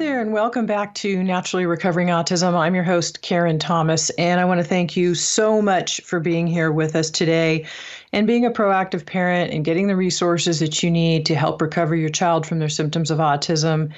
[0.00, 2.54] there, and welcome back to Naturally Recovering Autism.
[2.54, 6.46] I'm your host, Karen Thomas, and I want to thank you so much for being
[6.46, 7.66] here with us today
[8.10, 11.94] and being a proactive parent and getting the resources that you need to help recover
[11.94, 13.92] your child from their symptoms of autism.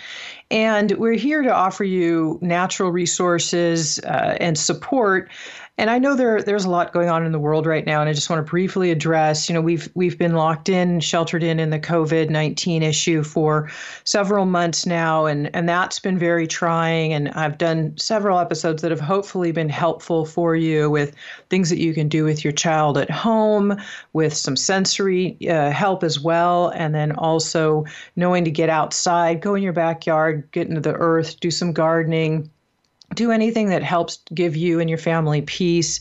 [0.50, 5.30] And we're here to offer you natural resources uh, and support
[5.78, 8.08] and I know there there's a lot going on in the world right now, and
[8.08, 9.48] I just want to briefly address.
[9.48, 13.70] You know, we've we've been locked in, sheltered in in the COVID nineteen issue for
[14.04, 17.14] several months now, and and that's been very trying.
[17.14, 21.16] And I've done several episodes that have hopefully been helpful for you with
[21.48, 23.74] things that you can do with your child at home,
[24.12, 29.54] with some sensory uh, help as well, and then also knowing to get outside, go
[29.54, 32.50] in your backyard, get into the earth, do some gardening
[33.14, 36.00] do anything that helps give you and your family peace.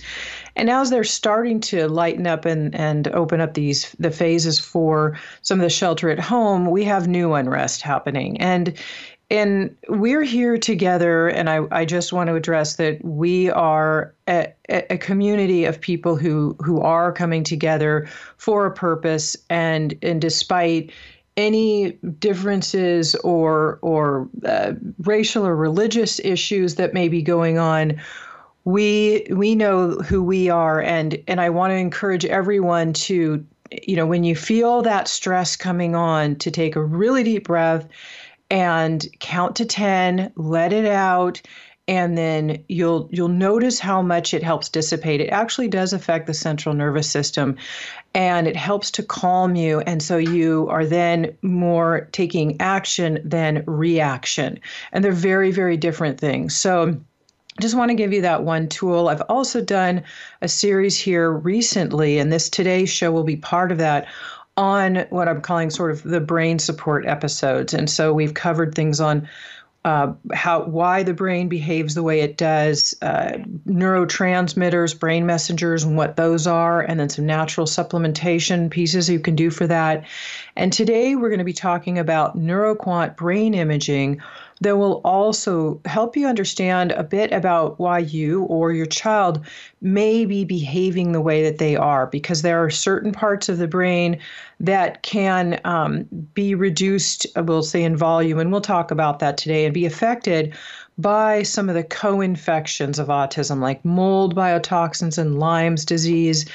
[0.56, 5.20] And as they're starting to lighten up and, and open up these the phases for
[5.42, 8.40] some of the shelter at home, we have new unrest happening.
[8.42, 8.78] And
[9.32, 14.54] and we're here together and I, I just want to address that we are a,
[14.70, 20.92] a community of people who who are coming together for a purpose and and despite
[21.38, 28.00] any differences or or uh, racial or religious issues that may be going on
[28.64, 30.82] we we know who we are.
[30.82, 33.46] And and I want to encourage everyone to
[33.84, 37.88] you know when you feel that stress coming on to take a really deep breath
[38.50, 41.42] and count to 10 let it out
[41.92, 46.34] and then you'll you'll notice how much it helps dissipate it actually does affect the
[46.34, 47.58] central nervous system
[48.16, 53.62] and it helps to calm you and so you are then more taking action than
[53.68, 54.58] reaction
[54.94, 56.98] and they're very very different things so
[57.60, 59.10] just want to give you that one tool.
[59.10, 60.04] I've also done
[60.42, 64.08] a series here recently, and this today's show will be part of that
[64.56, 67.74] on what I'm calling sort of the brain support episodes.
[67.74, 69.28] And so we've covered things on
[69.84, 73.32] uh, how why the brain behaves the way it does, uh,
[73.68, 79.36] neurotransmitters, brain messengers, and what those are, and then some natural supplementation pieces you can
[79.36, 80.06] do for that.
[80.56, 84.22] And today we're going to be talking about neuroquant brain imaging,
[84.62, 89.44] that will also help you understand a bit about why you or your child
[89.82, 93.68] may be behaving the way that they are, because there are certain parts of the
[93.68, 94.20] brain
[94.60, 99.66] that can um, be reduced, we'll say, in volume, and we'll talk about that today,
[99.66, 100.54] and be affected
[100.98, 106.46] by some of the co infections of autism, like mold biotoxins and Lyme's disease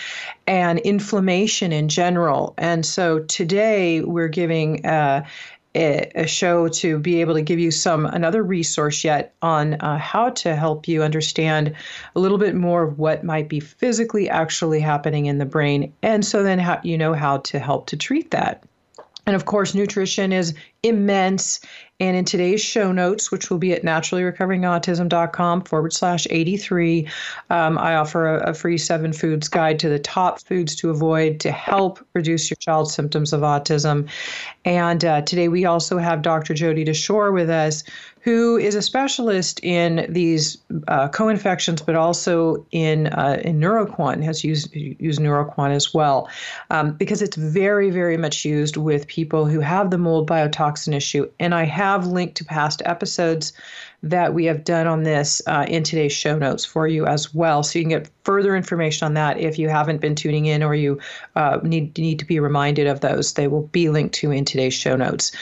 [0.47, 2.55] and inflammation in general.
[2.57, 5.27] And so today we're giving uh,
[5.77, 10.31] a show to be able to give you some another resource yet on uh, how
[10.31, 11.75] to help you understand
[12.15, 16.25] a little bit more of what might be physically actually happening in the brain and
[16.25, 18.65] so then how you know how to help to treat that.
[19.27, 20.55] And of course, nutrition is
[20.87, 21.61] immense.
[21.99, 27.09] And in today's show notes, which will be at naturallyrecoveringautism.com forward slash 83,
[27.49, 31.41] um, I offer a, a, free seven foods guide to the top foods to avoid
[31.41, 34.11] to help reduce your child's symptoms of autism.
[34.67, 36.53] And uh, today we also have Dr.
[36.53, 37.83] Jodie Dashore with us,
[38.27, 40.59] who is a specialist in these
[40.89, 46.29] uh, co-infections, but also in uh, in Neuroquant has used used Neuroquant as well,
[46.71, 51.31] um, because it's very very much used with people who have the mold biotoxin issue.
[51.41, 53.53] And I have linked to past episodes
[54.03, 57.63] that we have done on this uh, in today's show notes for you as well.
[57.63, 60.75] So you can get further information on that if you haven't been tuning in or
[60.75, 61.01] you
[61.35, 63.33] uh, need need to be reminded of those.
[63.33, 65.33] They will be linked to in today's show notes.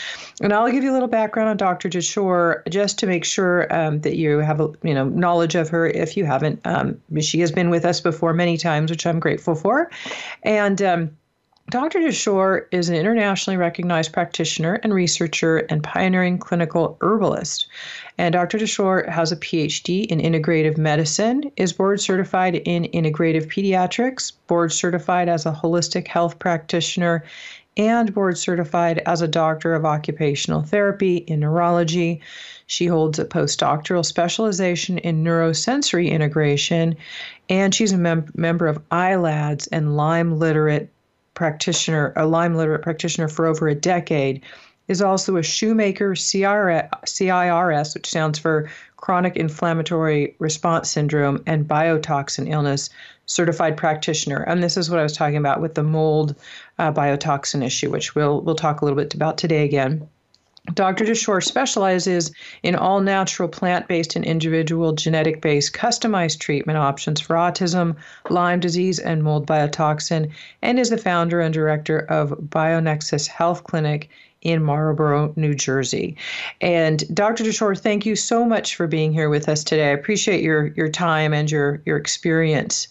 [0.41, 1.89] And I'll give you a little background on Dr.
[1.89, 5.87] Dashore just to make sure um, that you have a, you know knowledge of her
[5.87, 6.61] if you haven't.
[6.65, 9.91] Um, she has been with us before many times, which I'm grateful for,
[10.43, 10.81] and.
[10.81, 11.17] Um,
[11.75, 11.99] Dr.
[11.99, 17.67] Dashore is an internationally recognized practitioner and researcher and pioneering clinical herbalist.
[18.17, 18.59] And Dr.
[18.59, 25.29] Dashore has a PhD in integrative medicine, is board certified in integrative pediatrics, board certified
[25.29, 27.25] as a holistic health practitioner,
[27.77, 32.21] and board certified as a doctor of occupational therapy in neurology.
[32.69, 36.95] She holds a postdoctoral specialization in neurosensory integration,
[37.49, 40.94] and she's a mem- member of ILADS and Lyme Literate
[41.35, 44.43] practitioner, a Lyme literate practitioner for over a decade,
[44.89, 52.91] is also a Shoemaker CIRS, which stands for Chronic Inflammatory Response Syndrome and Biotoxin Illness
[53.27, 54.43] certified practitioner.
[54.43, 56.37] And this is what I was talking about with the mold
[56.79, 60.09] uh, biotoxin issue, which we'll we'll talk a little bit about today again.
[60.73, 61.05] Dr.
[61.05, 62.33] Dashore specializes
[62.63, 67.97] in all natural plant based and individual genetic based customized treatment options for autism,
[68.31, 70.31] Lyme disease, and mold biotoxin,
[70.63, 74.09] and is the founder and director of BioNexus Health Clinic
[74.41, 76.17] in Marlboro, New Jersey.
[76.61, 77.45] And Dr.
[77.45, 79.89] Dashore, thank you so much for being here with us today.
[79.89, 82.89] I appreciate your your time and your your experience.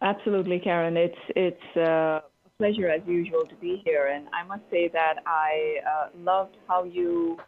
[0.00, 0.96] Absolutely, Karen.
[0.96, 2.20] It's it's uh,
[2.58, 6.84] pleasure as usual to be here, and I must say that I uh, loved how
[6.84, 7.38] you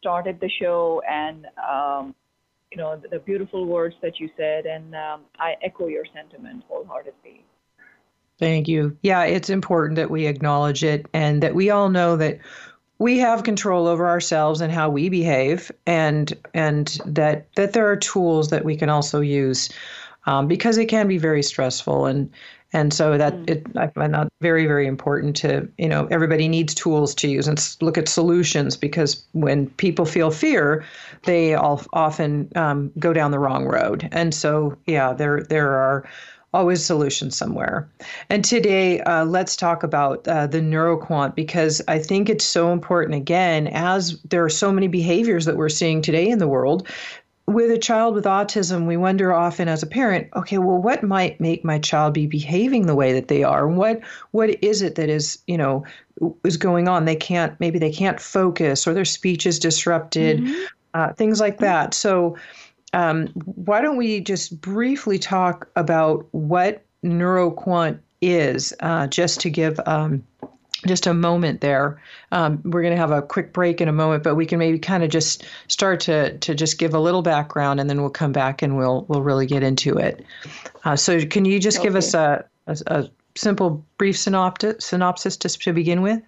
[0.00, 2.14] started the show and um,
[2.70, 6.64] you know the, the, beautiful words that you said, and um, I echo your sentiment
[6.68, 7.44] wholeheartedly.
[8.38, 8.96] Thank you.
[9.02, 12.38] Yeah, it's important that we acknowledge it and that we all know that
[12.98, 17.96] we have control over ourselves and how we behave and and that that there are
[17.96, 19.70] tools that we can also use
[20.26, 22.30] um, because it can be very stressful and
[22.72, 23.50] and so that mm.
[23.50, 27.48] it I find that very very important to you know everybody needs tools to use
[27.48, 30.84] and look at solutions because when people feel fear,
[31.24, 36.08] they all often um, go down the wrong road and so yeah there there are
[36.54, 37.88] always solutions somewhere.
[38.30, 43.14] And today, uh, let's talk about uh, the neuroquant because I think it's so important.
[43.14, 46.88] Again, as there are so many behaviors that we're seeing today in the world.
[47.48, 51.40] With a child with autism, we wonder often as a parent, okay, well, what might
[51.40, 53.66] make my child be behaving the way that they are?
[53.66, 54.00] What
[54.32, 55.82] what is it that is, you know,
[56.44, 57.06] is going on?
[57.06, 60.64] They can't maybe they can't focus or their speech is disrupted, mm-hmm.
[60.92, 61.94] uh, things like that.
[61.94, 62.36] So
[62.92, 69.80] um, why don't we just briefly talk about what NeuroQuant is, uh, just to give
[69.86, 70.22] um,
[70.86, 72.00] just a moment there.
[72.32, 74.78] Um, we're going to have a quick break in a moment, but we can maybe
[74.78, 78.32] kind of just start to to just give a little background, and then we'll come
[78.32, 80.24] back and we'll we'll really get into it.
[80.84, 81.88] Uh, so, can you just okay.
[81.88, 86.22] give us a, a, a simple, brief synopsis, synopsis to, to begin with?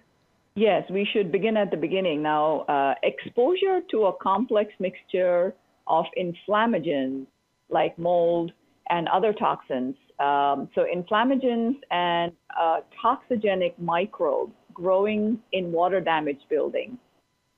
[0.55, 2.21] Yes, we should begin at the beginning.
[2.21, 5.53] Now, uh, exposure to a complex mixture
[5.87, 7.25] of inflammagens
[7.69, 8.51] like mold
[8.89, 9.95] and other toxins.
[10.21, 16.97] Um, so, inflammagens and uh, toxigenic microbes growing in water damaged buildings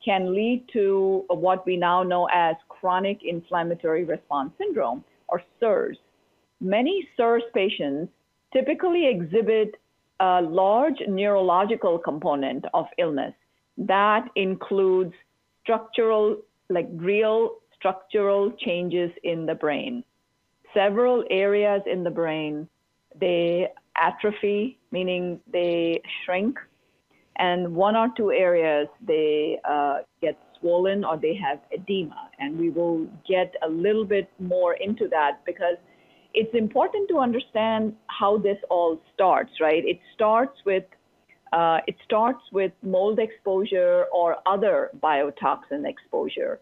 [0.04, 5.98] can lead to what we now know as chronic inflammatory response syndrome or CIRS.
[6.62, 8.12] Many CIRS patients
[8.54, 9.76] typically exhibit
[10.20, 13.34] a large neurological component of illness
[13.78, 15.14] that includes
[15.64, 16.38] structural,
[16.70, 20.04] like real structural changes in the brain.
[20.74, 22.68] Several areas in the brain,
[23.20, 26.58] they atrophy, meaning they shrink,
[27.38, 32.30] and one or two areas they uh, get swollen or they have edema.
[32.40, 35.78] And we will get a little bit more into that because
[36.34, 39.84] it's important to understand how this all starts, right?
[39.86, 40.84] It starts with
[41.52, 46.60] uh, it starts with mold exposure or other biotoxin exposure.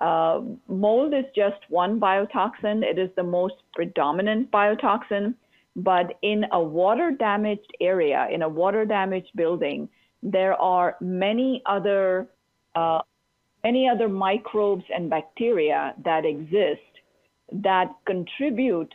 [0.00, 2.82] Uh, mold is just one biotoxin.
[2.82, 5.34] It is the most predominant biotoxin.
[5.76, 9.88] But in a water damaged area, in a water damaged building,
[10.22, 12.28] there are many other
[12.74, 13.00] uh,
[13.62, 16.80] many other microbes and bacteria that exist
[17.50, 18.92] that contribute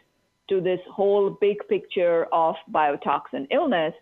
[0.49, 3.93] to this whole big picture of biotoxin illness.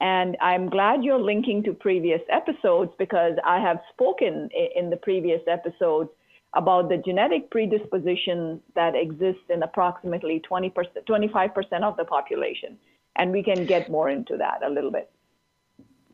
[0.00, 5.40] And I'm glad you're linking to previous episodes because I have spoken in the previous
[5.46, 6.10] episodes
[6.54, 10.72] about the genetic predisposition that exists in approximately 20%,
[11.08, 12.78] 25% of the population.
[13.16, 15.10] And we can get more into that a little bit.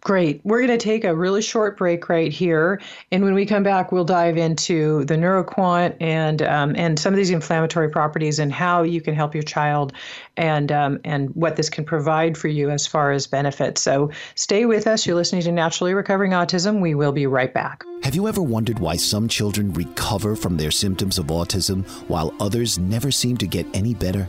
[0.01, 0.41] Great.
[0.45, 2.81] We're going to take a really short break right here,
[3.11, 7.17] and when we come back, we'll dive into the neuroquant and um, and some of
[7.17, 9.93] these inflammatory properties and how you can help your child,
[10.37, 13.83] and um, and what this can provide for you as far as benefits.
[13.83, 15.05] So stay with us.
[15.05, 16.81] You're listening to Naturally Recovering Autism.
[16.81, 17.85] We will be right back.
[18.05, 22.79] Have you ever wondered why some children recover from their symptoms of autism while others
[22.79, 24.29] never seem to get any better?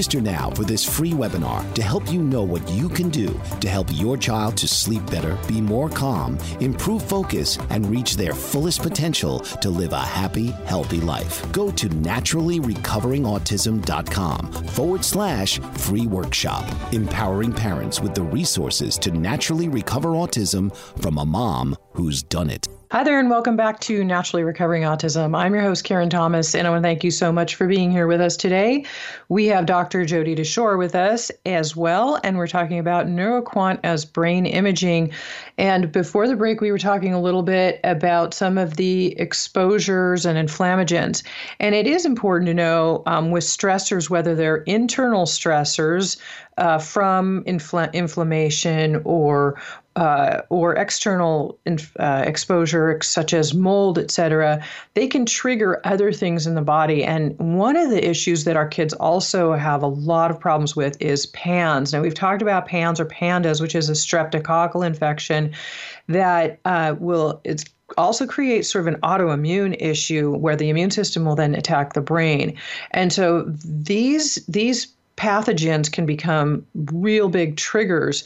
[0.01, 3.69] Register now for this free webinar to help you know what you can do to
[3.69, 8.81] help your child to sleep better, be more calm, improve focus, and reach their fullest
[8.81, 11.45] potential to live a happy, healthy life.
[11.51, 20.13] Go to naturallyrecoveringautism.com forward slash free workshop, empowering parents with the resources to naturally recover
[20.13, 22.67] autism from a mom who's done it.
[22.91, 25.33] Hi there, and welcome back to Naturally Recovering Autism.
[25.33, 27.89] I'm your host, Karen Thomas, and I want to thank you so much for being
[27.89, 28.83] here with us today.
[29.29, 30.03] We have Dr.
[30.03, 35.13] Jodie Dashore with us as well, and we're talking about NeuroQuant as brain imaging.
[35.57, 40.25] And before the break, we were talking a little bit about some of the exposures
[40.25, 41.23] and inflammagens.
[41.61, 46.17] And it is important to know um, with stressors, whether they're internal stressors
[46.57, 49.59] uh, from infl- inflammation or
[49.95, 51.59] uh, or external
[51.99, 57.03] uh, exposure, such as mold, et cetera, they can trigger other things in the body.
[57.03, 60.95] And one of the issues that our kids also have a lot of problems with
[61.01, 61.91] is PANS.
[61.91, 65.51] Now, we've talked about PANS or PANDAS, which is a streptococcal infection
[66.07, 67.65] that uh, will, it's
[67.97, 72.01] also create sort of an autoimmune issue where the immune system will then attack the
[72.01, 72.57] brain.
[72.91, 78.23] And so these, these pathogens can become real big triggers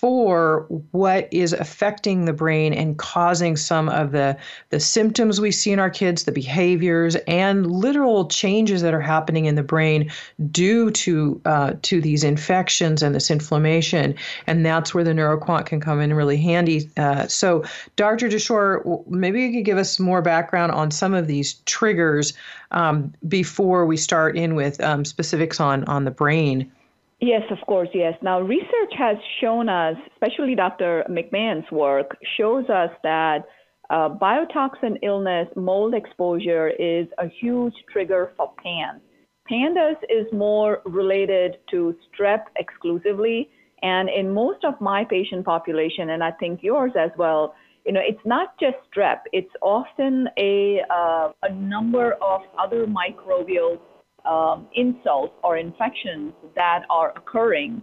[0.00, 4.34] for what is affecting the brain and causing some of the,
[4.70, 9.44] the symptoms we see in our kids, the behaviors, and literal changes that are happening
[9.44, 10.10] in the brain
[10.50, 14.14] due to uh, to these infections and this inflammation.
[14.46, 16.88] And that's where the NeuroQuant can come in really handy.
[16.96, 17.62] Uh, so,
[17.96, 18.30] Dr.
[18.30, 22.32] Dashore, maybe you could give us more background on some of these triggers
[22.70, 26.72] um, before we start in with um, specifics on on the brain.
[27.20, 28.14] Yes, of course, yes.
[28.22, 31.04] Now, research has shown us, especially Dr.
[31.10, 33.44] McMahon's work, shows us that
[33.90, 39.02] uh, biotoxin illness, mold exposure is a huge trigger for PANS.
[39.46, 43.50] PANDAS is more related to strep exclusively,
[43.82, 48.00] and in most of my patient population, and I think yours as well, you know,
[48.02, 49.20] it's not just strep.
[49.32, 53.78] It's often a uh, a number of other microbial
[54.26, 57.82] um, insults or infections that are occurring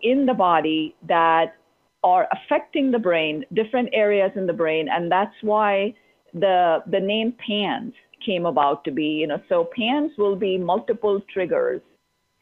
[0.00, 1.54] in the body that
[2.02, 5.94] are affecting the brain, different areas in the brain, and that's why
[6.34, 9.04] the the name PANS came about to be.
[9.04, 11.80] You know, so PANS will be multiple triggers,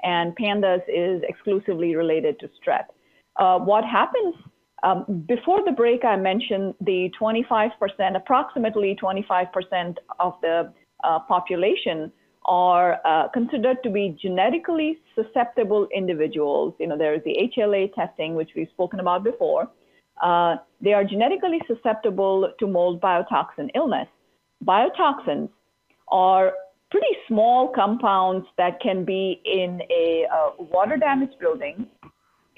[0.03, 2.87] and PANDAS is exclusively related to strep.
[3.37, 4.35] Uh, what happens
[4.83, 6.05] um, before the break?
[6.05, 7.71] I mentioned the 25%,
[8.17, 10.73] approximately 25% of the
[11.05, 12.13] uh, population
[12.45, 16.75] are uh, considered to be genetically susceptible individuals.
[16.79, 19.69] You know, there is the HLA testing, which we've spoken about before.
[20.23, 24.09] Uh, they are genetically susceptible to mold biotoxin illness.
[24.65, 25.49] Biotoxins
[26.09, 26.53] are
[26.91, 31.87] pretty small compounds that can be in a uh, water damaged building,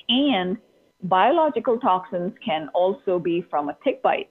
[0.09, 0.57] and
[1.05, 4.31] biological toxins can also be from a tick bite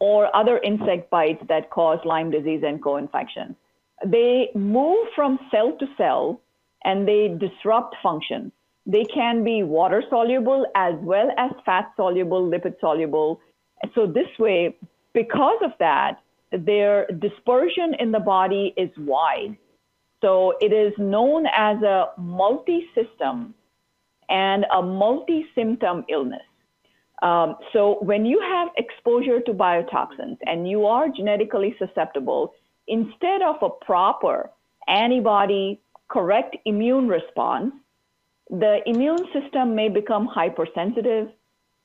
[0.00, 3.54] or other insect bites that cause Lyme disease and co infection
[4.04, 6.40] they move from cell to cell
[6.84, 8.52] and they disrupt function.
[8.86, 13.40] They can be water soluble as well as fat soluble, lipid soluble.
[13.94, 14.76] So, this way,
[15.14, 16.18] because of that,
[16.52, 19.56] their dispersion in the body is wide.
[20.22, 23.54] So, it is known as a multi system
[24.28, 26.42] and a multi symptom illness.
[27.22, 32.52] Um, so, when you have exposure to biotoxins and you are genetically susceptible,
[32.88, 34.50] instead of a proper
[34.88, 37.72] antibody correct immune response,
[38.50, 41.28] the immune system may become hypersensitive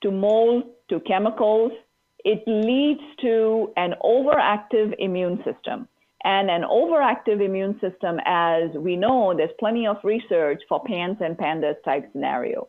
[0.01, 1.71] to mold, to chemicals.
[2.25, 5.87] It leads to an overactive immune system.
[6.25, 11.37] And an overactive immune system, as we know, there's plenty of research for PANS and
[11.37, 12.67] PANDAS type scenario.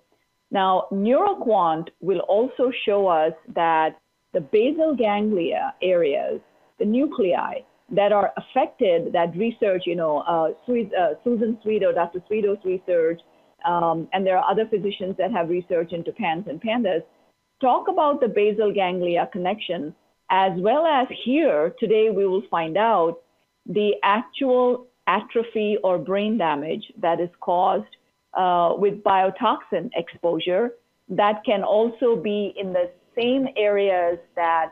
[0.53, 4.01] Now, NeuroQuant will also show us that
[4.33, 6.41] the basal ganglia areas,
[6.79, 12.21] the nuclei, that are affected, that research, you know, uh, uh, Susan Swedo, Dr.
[12.31, 13.21] Swedo's research,
[13.65, 17.03] um, and there are other physicians that have research into PANS and PANDAS,
[17.61, 19.95] talk about the basal ganglia connection,
[20.31, 23.19] as well as here, today we will find out
[23.67, 27.97] the actual atrophy or brain damage that is caused
[28.35, 30.71] uh, with biotoxin exposure
[31.09, 34.71] that can also be in the same areas that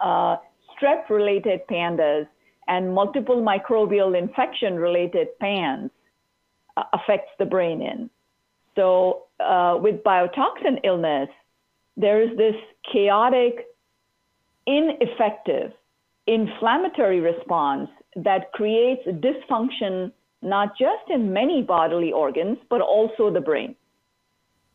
[0.00, 0.36] uh,
[0.80, 2.26] strep related pandas
[2.68, 5.90] and multiple microbial infection related PANS
[6.76, 8.08] uh, affects the brain in.
[8.76, 11.28] So, uh, with biotoxin illness,
[11.96, 12.54] there is this
[12.92, 13.66] chaotic,
[14.66, 15.72] ineffective,
[16.26, 23.74] inflammatory response that creates dysfunction not just in many bodily organs, but also the brain.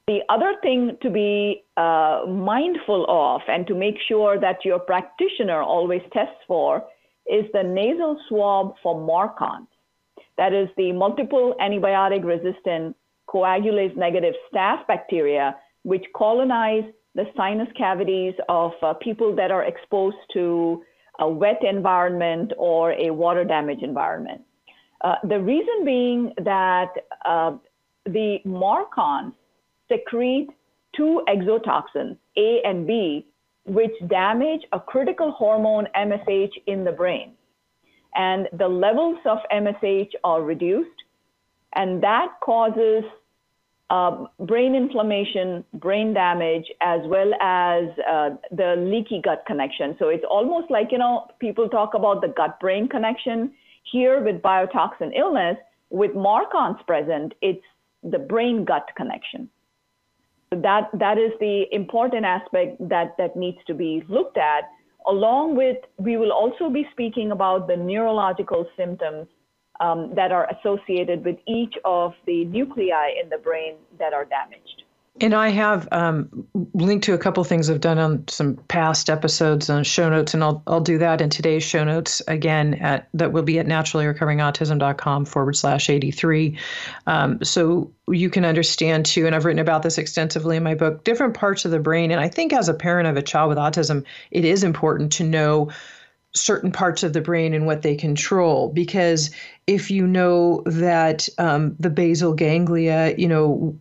[0.08, 5.64] The other thing to be uh, mindful of and to make sure that your practitioner
[5.64, 6.86] always tests for
[7.26, 9.66] is the nasal swab for MARCoNS.
[10.38, 12.96] That is the multiple antibiotic resistant
[13.28, 16.84] coagulase negative staph bacteria, which colonize
[17.16, 20.84] the sinus cavities of uh, people that are exposed to
[21.18, 24.42] a wet environment or a water damage environment.
[25.02, 26.92] Uh, the reason being that
[27.26, 27.54] uh,
[28.06, 29.34] the marcons
[29.90, 30.50] secrete
[30.96, 33.26] two exotoxins, A and B,
[33.66, 37.34] which damage a critical hormone, MSH, in the brain.
[38.16, 41.04] And the levels of MSH are reduced,
[41.74, 43.04] and that causes
[43.90, 49.96] uh, brain inflammation, brain damage, as well as uh, the leaky gut connection.
[50.00, 53.54] So it's almost like, you know, people talk about the gut brain connection.
[53.92, 55.58] Here with biotoxin illness,
[55.92, 57.64] with Marcons present, it's
[58.02, 59.50] the brain gut connection.
[60.62, 64.64] That, that is the important aspect that, that needs to be looked at.
[65.08, 69.28] Along with, we will also be speaking about the neurological symptoms
[69.80, 74.85] um, that are associated with each of the nuclei in the brain that are damaged.
[75.22, 79.70] And I have um, linked to a couple things I've done on some past episodes
[79.70, 83.32] on show notes, and I'll, I'll do that in today's show notes again at that
[83.32, 86.58] will be at naturallyrecoveringautism.com forward slash 83.
[87.08, 91.06] Um, so you can understand too, and I've written about this extensively in my book,
[91.06, 92.12] different parts of the brain.
[92.12, 95.24] And I think as a parent of a child with autism, it is important to
[95.24, 95.72] know
[96.34, 99.32] certain parts of the brain and what they control because
[99.68, 103.76] if you know that um, the basal ganglia, you know,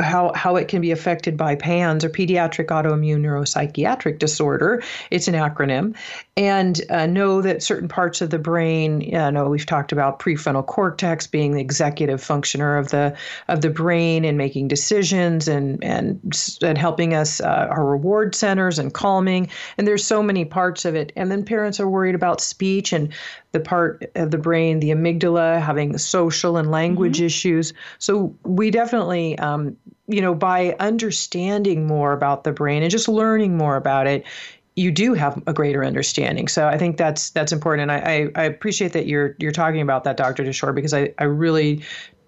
[0.00, 5.34] how, how it can be affected by PANS or pediatric autoimmune neuropsychiatric disorder, it's an
[5.34, 5.94] acronym,
[6.38, 10.64] and uh, know that certain parts of the brain, you know, we've talked about prefrontal
[10.64, 13.14] cortex being the executive functioner of the
[13.48, 18.78] of the brain and making decisions and and and helping us uh, our reward centers
[18.78, 22.40] and calming, and there's so many parts of it, and then parents are worried about
[22.40, 23.12] speech and
[23.56, 27.26] the part of the brain, the amygdala, having social and language mm-hmm.
[27.26, 27.72] issues.
[27.98, 33.56] So we definitely, um, you know, by understanding more about the brain and just learning
[33.56, 34.26] more about it,
[34.74, 36.48] you do have a greater understanding.
[36.48, 37.90] So I think that's that's important.
[37.90, 40.44] And I, I, I appreciate that you're you're talking about that, Dr.
[40.44, 41.82] Dashore, because I, I really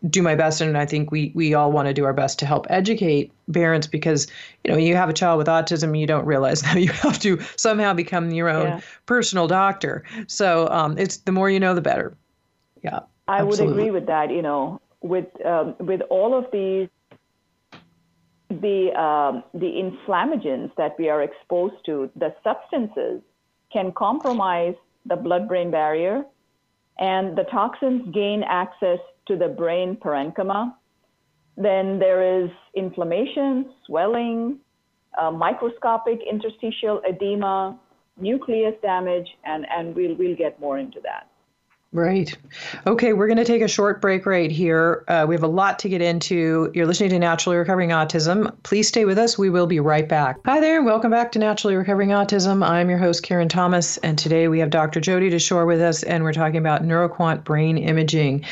[0.08, 2.46] do my best and i think we we all want to do our best to
[2.46, 4.26] help educate parents because
[4.64, 7.38] you know you have a child with autism you don't realize that you have to
[7.56, 8.80] somehow become your own yeah.
[9.06, 12.16] personal doctor so um, it's the more you know the better
[12.82, 13.66] yeah i absolutely.
[13.66, 16.88] would agree with that you know with um, with all of these
[18.50, 23.20] the um, the inflammagens that we are exposed to the substances
[23.72, 26.24] can compromise the blood brain barrier
[26.98, 30.74] and the toxins gain access to the brain parenchyma.
[31.56, 34.58] Then there is inflammation, swelling,
[35.20, 37.78] uh, microscopic interstitial edema,
[38.16, 41.28] nucleus damage, and, and we'll, we'll get more into that.
[41.90, 42.36] Right.
[42.86, 45.04] Okay, we're going to take a short break right here.
[45.08, 46.70] Uh, we have a lot to get into.
[46.74, 48.54] You're listening to Naturally Recovering Autism.
[48.62, 49.38] Please stay with us.
[49.38, 50.36] We will be right back.
[50.44, 52.62] Hi there, welcome back to Naturally Recovering Autism.
[52.62, 55.00] I'm your host, Karen Thomas, and today we have Dr.
[55.00, 58.44] Jodie Dashore with us, and we're talking about neuroquant brain imaging.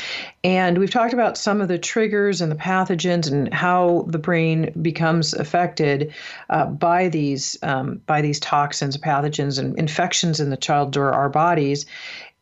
[0.43, 4.71] And we've talked about some of the triggers and the pathogens and how the brain
[4.81, 6.11] becomes affected
[6.49, 11.29] uh, by these um, by these toxins, pathogens, and infections in the child or our
[11.29, 11.85] bodies.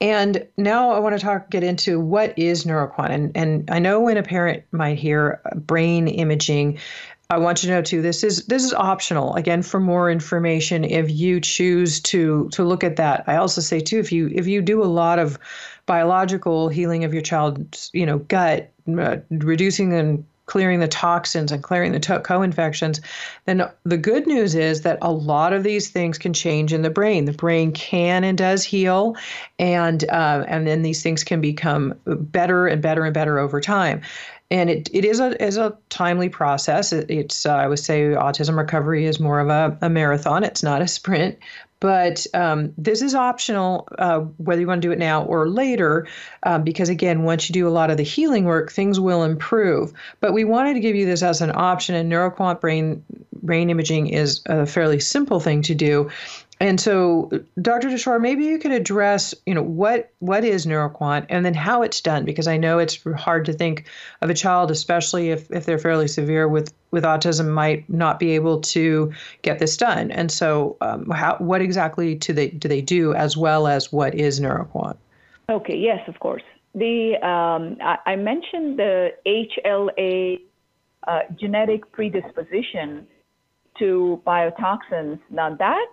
[0.02, 3.10] And now I want to talk, get into what is neuroquant.
[3.10, 6.80] And, and I know when a parent might hear brain imaging,
[7.30, 8.02] I want you to know too.
[8.02, 9.34] This is this is optional.
[9.36, 13.80] Again, for more information, if you choose to to look at that, I also say
[13.80, 15.40] too, if you if you do a lot of
[15.88, 21.64] biological healing of your child's you know gut, uh, reducing and clearing the toxins and
[21.64, 23.02] clearing the to- co-infections
[23.46, 26.90] then the good news is that a lot of these things can change in the
[26.90, 29.16] brain the brain can and does heal
[29.60, 34.02] and uh, and then these things can become better and better and better over time
[34.52, 36.94] and it, it is a is a timely process.
[36.94, 40.44] It, it's uh, I would say autism recovery is more of a, a marathon.
[40.44, 41.38] It's not a sprint,
[41.86, 46.08] but um, this is optional uh, whether you want to do it now or later,
[46.42, 49.94] um, because again, once you do a lot of the healing work, things will improve.
[50.20, 53.04] But we wanted to give you this as an option, and neuroquant brain
[53.44, 56.10] brain imaging is a fairly simple thing to do.
[56.62, 57.30] And so,
[57.62, 57.90] Dr.
[57.90, 62.00] Dashore, maybe you could address, you know, what what is neuroquant and then how it's
[62.00, 63.86] done, because I know it's hard to think
[64.22, 68.32] of a child, especially if, if they're fairly severe with, with autism, might not be
[68.32, 70.12] able to get this done.
[70.12, 74.16] And so, um, how what exactly do they do they do, as well as what
[74.16, 74.96] is neuroquant?
[75.50, 75.78] Okay.
[75.78, 76.44] Yes, of course.
[76.74, 80.42] The um, I, I, mentioned the HLA
[81.08, 83.08] uh, genetic predisposition
[83.80, 85.20] to biotoxins.
[85.30, 85.88] Now that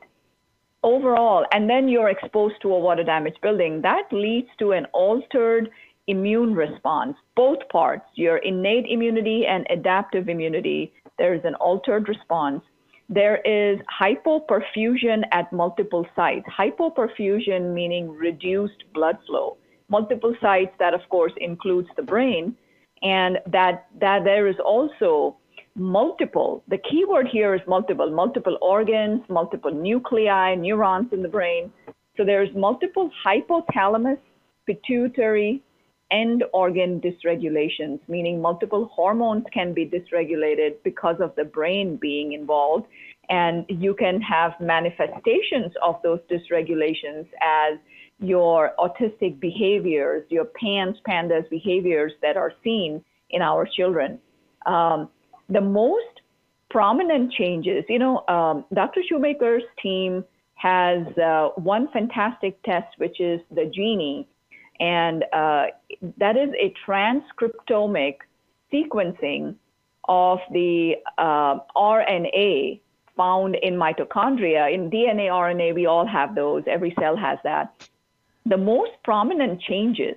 [0.82, 5.70] overall, and then you're exposed to a water damaged building, that leads to an altered
[6.06, 10.92] immune response, both parts, your innate immunity and adaptive immunity.
[11.18, 12.62] There is an altered response
[13.12, 16.46] there is hypoperfusion at multiple sites.
[16.58, 19.58] Hypoperfusion meaning reduced blood flow.
[19.90, 22.56] Multiple sites that, of course, includes the brain,
[23.02, 25.36] and that that there is also
[25.74, 26.62] multiple.
[26.68, 28.10] The key word here is multiple.
[28.10, 31.72] Multiple organs, multiple nuclei, neurons in the brain.
[32.16, 34.18] So there's multiple hypothalamus,
[34.66, 35.62] pituitary,
[36.10, 42.86] end organ dysregulations, meaning multiple hormones can be dysregulated because of the brain being involved.
[43.30, 47.78] And you can have manifestations of those dysregulations as
[48.18, 54.18] your autistic behaviors, your PANS, PANDAS behaviors that are seen in our children.
[54.66, 55.08] Um,
[55.52, 56.20] the most
[56.70, 59.02] prominent changes, you know, um, Dr.
[59.08, 64.26] Shoemaker's team has uh, one fantastic test, which is the Genie,
[64.80, 65.66] and uh,
[66.18, 68.16] that is a transcriptomic
[68.72, 69.54] sequencing
[70.08, 72.80] of the uh, RNA
[73.16, 74.72] found in mitochondria.
[74.72, 76.62] In DNA, RNA, we all have those.
[76.66, 77.88] Every cell has that.
[78.46, 80.16] The most prominent changes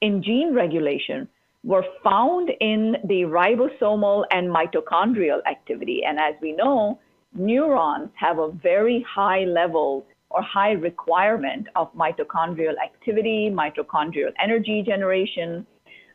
[0.00, 1.28] in gene regulation
[1.62, 6.02] were found in the ribosomal and mitochondrial activity.
[6.06, 6.98] And as we know,
[7.34, 15.66] neurons have a very high level or high requirement of mitochondrial activity, mitochondrial energy generation.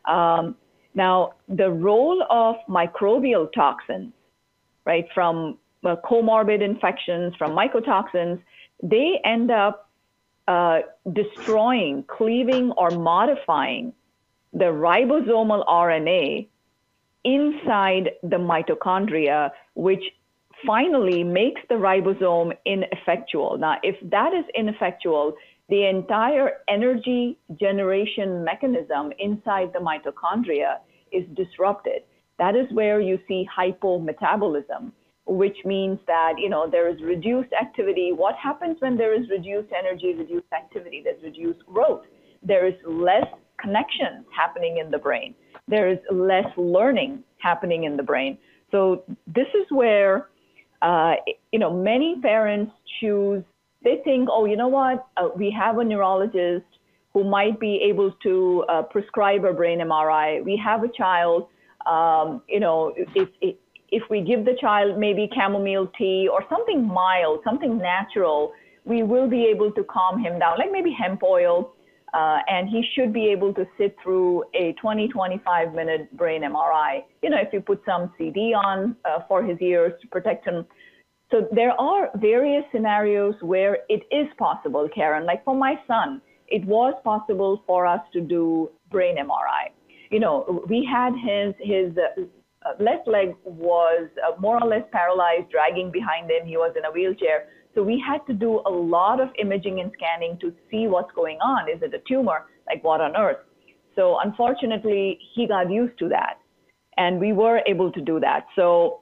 [0.06, 0.56] Um,
[0.94, 4.12] now, the role of microbial toxins,
[4.84, 8.40] right, from uh, comorbid infections, from mycotoxins,
[8.82, 9.90] they end up
[10.48, 10.80] uh,
[11.12, 13.92] destroying, cleaving, or modifying
[14.56, 16.48] the ribosomal RNA
[17.24, 20.02] inside the mitochondria, which
[20.64, 23.58] finally makes the ribosome ineffectual.
[23.58, 25.34] Now, if that is ineffectual,
[25.68, 30.76] the entire energy generation mechanism inside the mitochondria
[31.12, 32.02] is disrupted.
[32.38, 34.92] That is where you see hypometabolism,
[35.26, 38.12] which means that you know there is reduced activity.
[38.14, 41.02] What happens when there is reduced energy, reduced activity?
[41.04, 42.04] There's reduced growth.
[42.42, 43.26] There is less
[43.60, 45.34] connections happening in the brain.
[45.68, 48.38] There is less learning happening in the brain.
[48.70, 50.28] So this is where
[50.82, 51.14] uh,
[51.52, 53.42] you know, many parents choose,
[53.82, 56.66] they think, oh, you know what, uh, we have a neurologist
[57.12, 60.44] who might be able to uh, prescribe a brain MRI.
[60.44, 61.48] We have a child,
[61.86, 63.56] um, you know, if, if,
[63.88, 68.52] if we give the child maybe chamomile tea or something mild, something natural,
[68.84, 71.72] we will be able to calm him down, like maybe hemp oil.
[72.14, 77.02] Uh, and he should be able to sit through a 20, 25 minute brain MRI.
[77.22, 80.66] You know, if you put some CD on uh, for his ears to protect him.
[81.30, 85.26] So there are various scenarios where it is possible, Karen.
[85.26, 89.72] Like for my son, it was possible for us to do brain MRI.
[90.10, 92.22] You know, we had his his uh,
[92.78, 96.46] left leg was uh, more or less paralyzed, dragging behind him.
[96.46, 97.48] He was in a wheelchair.
[97.76, 101.36] So we had to do a lot of imaging and scanning to see what's going
[101.42, 101.68] on.
[101.68, 102.46] Is it a tumor?
[102.66, 103.36] Like what on earth?
[103.94, 106.38] So unfortunately, he got used to that,
[106.96, 108.46] and we were able to do that.
[108.56, 109.00] So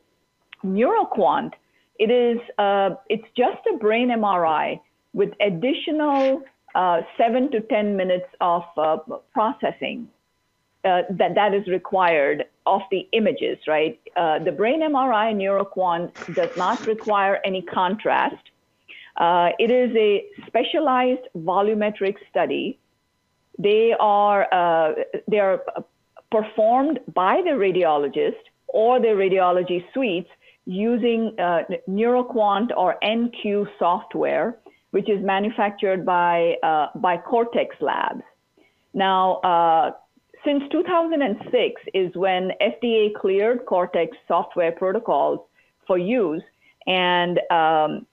[0.65, 1.53] NeuroQuant,
[2.01, 4.81] it is uh, it's just a brain MRI
[5.13, 6.43] with additional
[6.75, 8.97] uh, seven to ten minutes of uh,
[9.33, 10.09] processing
[10.85, 14.01] uh, that that is required of the images, right?
[14.17, 18.51] Uh, the brain MRI NeuroQuant does not require any contrast.
[19.17, 22.79] Uh, it is a specialized volumetric study.
[23.59, 24.95] They are, uh,
[25.29, 25.63] they are
[26.31, 30.31] performed by the radiologist or the radiology suites
[30.67, 34.59] using uh, NeuroQuant or NQ software,
[34.91, 38.23] which is manufactured by, uh, by CorTechs Labs.
[38.95, 39.93] Now, uh,
[40.45, 45.41] since 2006 is when FDA cleared CorTechs software protocols
[45.87, 46.43] for use.
[46.87, 48.07] And um,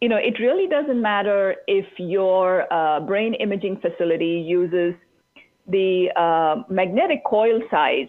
[0.00, 4.94] you know, it really doesn't matter if your uh, brain imaging facility uses
[5.68, 8.08] the uh, magnetic coil size,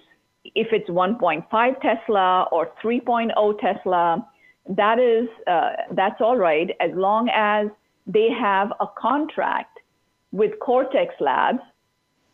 [0.56, 4.28] if it's 1.5 Tesla or 3.0 Tesla,
[4.70, 7.68] that is uh, that's all right as long as
[8.06, 9.80] they have a contract
[10.32, 11.60] with CorTechs Labs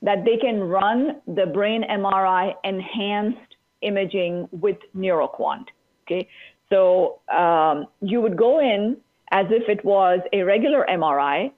[0.02, 5.66] that they can run the brain MRI enhanced imaging with NeuroQuant.
[6.06, 6.28] Okay,
[6.70, 8.98] so um, you would go in
[9.34, 11.52] as if it was a regular MRI.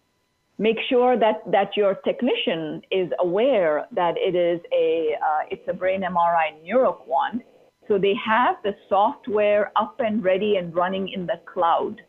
[0.58, 5.74] Make sure that, that your technician is aware that it is a uh, it's a
[5.74, 7.42] brain MRI NeuroQuant.
[7.88, 12.02] So they have the software up and ready and running in the cloud.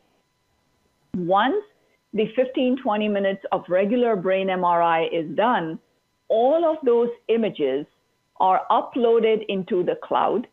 [1.16, 1.62] Once
[2.14, 5.78] the 15, 20 minutes of regular brain MRI is done,
[6.28, 7.84] all of those images
[8.38, 10.46] are uploaded into the cloud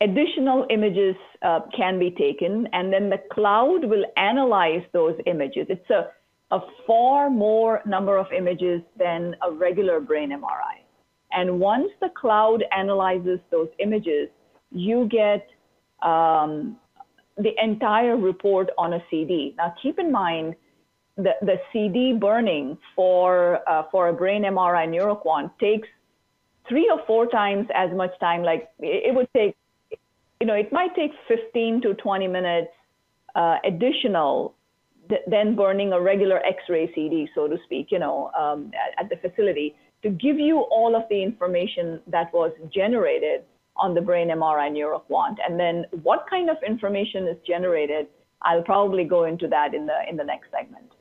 [0.00, 5.66] additional images uh, can be taken, and then the cloud will analyze those images.
[5.68, 6.10] It's a,
[6.50, 10.84] a far more number of images than a regular brain MRI.
[11.32, 14.28] And once the cloud analyzes those images,
[14.70, 15.46] you get
[16.02, 16.76] um,
[17.36, 19.54] the entire report on a CD.
[19.56, 20.54] Now, keep in mind
[21.16, 25.88] the, the CD burning for, uh, for a brain MRI neuroquant takes
[26.68, 28.42] three or four times as much time.
[28.42, 29.56] Like it, it would take,
[30.40, 32.68] you know, it might take 15 to 20 minutes
[33.34, 34.54] uh, additional
[35.08, 39.10] th- than burning a regular X-ray CD, so to speak, you know, um, at, at
[39.10, 43.42] the facility to give you all of the information that was generated
[43.76, 45.36] on the brain MRI neuroquant.
[45.46, 48.06] And then what kind of information is generated,
[48.42, 50.93] I'll probably go into that in the in the next segment.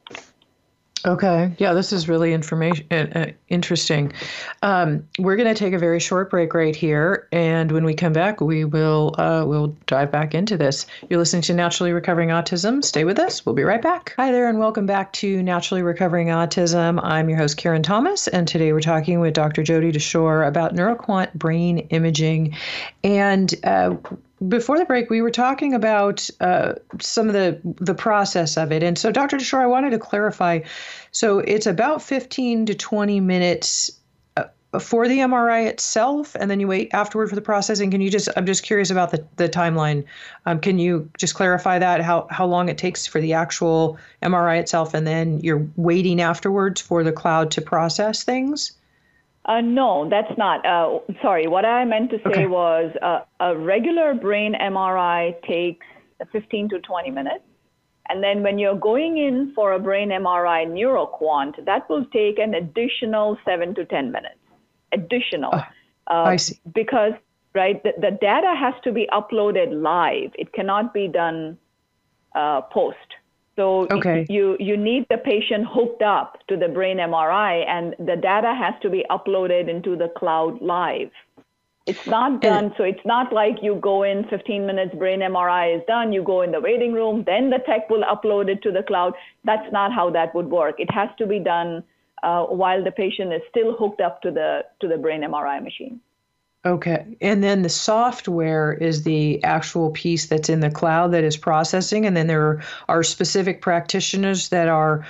[1.06, 1.54] Okay.
[1.58, 4.14] Yeah, this is really information uh, uh interesting.
[4.62, 8.14] Um, we're going to take a very short break right here, and when we come
[8.14, 10.86] back, we will uh, we'll dive back into this.
[11.10, 12.84] You're listening to Naturally Recovering Autism.
[12.84, 13.46] Stay with us.
[13.46, 14.14] We'll be right back.
[14.16, 17.02] Hi there, and welcome back to Naturally Recovering Autism.
[17.04, 19.62] I'm your host Karen Thomas, and today we're talking with Dr.
[19.62, 22.56] Jodie Dashore about neuroquant brain imaging,
[23.04, 23.96] and uh,
[24.48, 28.84] before the break, we were talking about uh, some of the the process of it,
[28.84, 29.38] and so Dr.
[29.38, 30.62] Dashore, I wanted to clarify.
[31.12, 33.92] So it's about 15 to 20 minutes
[34.36, 34.46] uh,
[34.80, 37.92] for the MRI itself, and then you wait afterward for the processing.
[37.92, 38.30] Can you just?
[38.36, 40.06] I'm just curious about the the timeline.
[40.46, 44.60] Um, can you just clarify that how how long it takes for the actual MRI
[44.60, 48.74] itself, and then you're waiting afterwards for the cloud to process things?
[49.46, 50.66] Uh, no, that's not.
[50.66, 52.48] Uh, sorry, what I meant to say okay.
[52.48, 55.86] was uh, a regular brain MRI takes
[56.32, 57.44] 15 to 20 minutes.
[58.10, 62.54] And then when you're going in for a brain MRI neuroquant, that will take an
[62.54, 64.40] additional seven to 10 minutes.
[64.92, 65.54] Additional.
[65.54, 65.64] Uh,
[66.08, 66.60] I see.
[66.74, 67.14] Because,
[67.56, 71.58] right, the, the, data has to be uploaded live, it cannot be done
[72.36, 72.98] uh, post.
[73.56, 74.26] So okay.
[74.30, 78.74] you, you need the patient hooked up to the brain MRI and the data has
[78.82, 81.12] to be uploaded into the cloud live.
[81.86, 85.82] It's not done, so it's not like you go in 15 minutes, brain MRI is
[85.86, 88.84] done, you go in the waiting room, then the tech will upload it to the
[88.84, 89.14] cloud.
[89.44, 90.76] That's not how that would work.
[90.80, 91.84] It has to be done
[92.24, 96.00] uh, while the patient is still hooked up to the to the brain MRI machine.
[96.66, 97.06] Okay.
[97.20, 102.06] And then the software is the actual piece that's in the cloud that is processing.
[102.06, 105.06] And then there are specific practitioners that are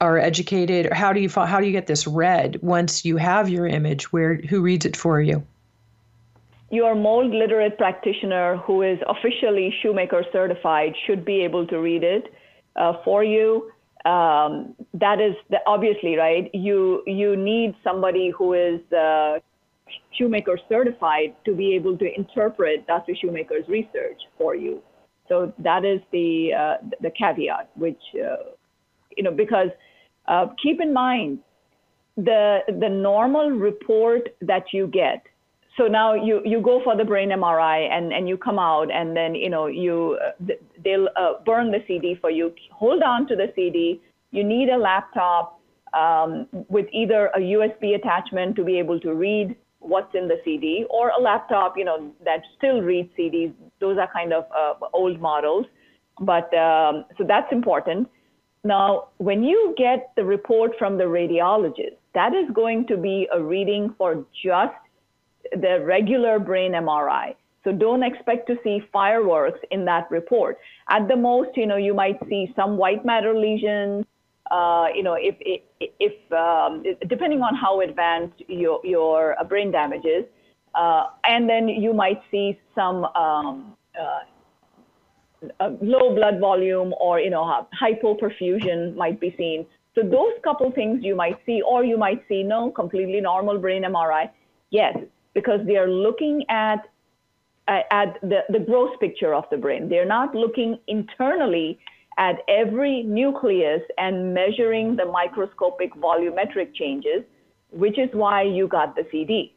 [0.00, 0.92] are educated.
[0.92, 4.12] How do you how do you get this read once you have your image?
[4.12, 5.46] Where who reads it for you?
[6.70, 12.34] Your mold literate practitioner who is officially Shoemaker certified should be able to read it
[12.76, 13.70] uh, for you.
[14.04, 16.50] Um, that is the, obviously right.
[16.54, 19.38] You you need somebody who is uh,
[20.18, 23.14] Shoemaker certified to be able to interpret Dr.
[23.20, 24.82] Shoemaker's research for you.
[25.28, 28.50] So that is the uh, the caveat, which uh,
[29.16, 29.68] you know, because
[30.28, 31.38] uh, keep in mind
[32.16, 35.24] the the normal report that you get.
[35.76, 39.16] So now you, you go for the brain MRI and, and you come out and
[39.16, 40.54] then you know you uh,
[40.84, 42.54] they'll uh, burn the CD for you.
[42.72, 44.00] Hold on to the CD.
[44.30, 45.60] You need a laptop
[45.92, 50.86] um, with either a USB attachment to be able to read what's in the CD
[50.90, 53.52] or a laptop, you know, that still reads CDs.
[53.80, 55.66] Those are kind of uh, old models,
[56.20, 58.08] but um, so that's important.
[58.64, 63.42] Now, when you get the report from the radiologist, that is going to be a
[63.42, 64.74] reading for just
[65.52, 67.34] the regular brain MRI.
[67.64, 70.58] So don't expect to see fireworks in that report.
[70.88, 74.04] At the most, you know, you might see some white matter lesions,
[74.50, 75.36] uh, you know, if,
[75.80, 80.24] if, um, depending on how advanced your, your uh, brain damage is,
[80.74, 87.66] uh, and then you might see some um, uh, low blood volume or, you know,
[87.80, 89.66] hypoperfusion might be seen.
[89.94, 93.84] So those couple things you might see, or you might see no completely normal brain
[93.84, 94.28] MRI.
[94.70, 94.96] Yes,
[95.34, 96.88] because they are looking at
[97.66, 99.88] at the, the gross picture of the brain.
[99.88, 101.78] They're not looking internally
[102.18, 107.22] at every nucleus and measuring the microscopic volumetric changes,
[107.70, 109.54] which is why you got the CD.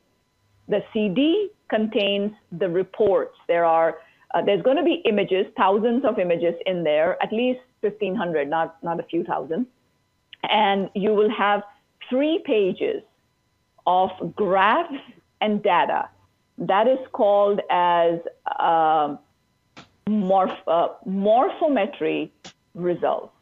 [0.67, 3.35] The CD contains the reports.
[3.47, 3.99] There are
[4.33, 8.81] uh, there's going to be images, thousands of images in there, at least 1,500, not
[8.83, 9.67] not a few thousand,
[10.49, 11.63] and you will have
[12.09, 13.01] three pages
[13.85, 14.93] of graphs
[15.41, 16.09] and data.
[16.57, 18.19] That is called as
[18.59, 19.15] uh,
[20.07, 22.31] morph, uh, morphometry
[22.77, 23.33] results,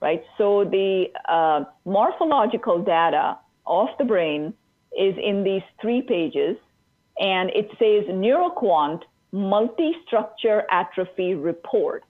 [0.00, 0.22] right?
[0.38, 4.54] So the uh, morphological data of the brain
[4.96, 6.56] is in these three pages,
[7.18, 9.00] and it says neuroquant
[9.32, 12.04] multi-structure atrophy report.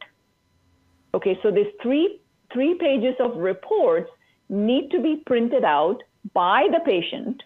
[1.14, 2.20] Okay, so these three
[2.52, 4.10] three pages of reports
[4.48, 6.02] need to be printed out
[6.34, 7.42] by the patient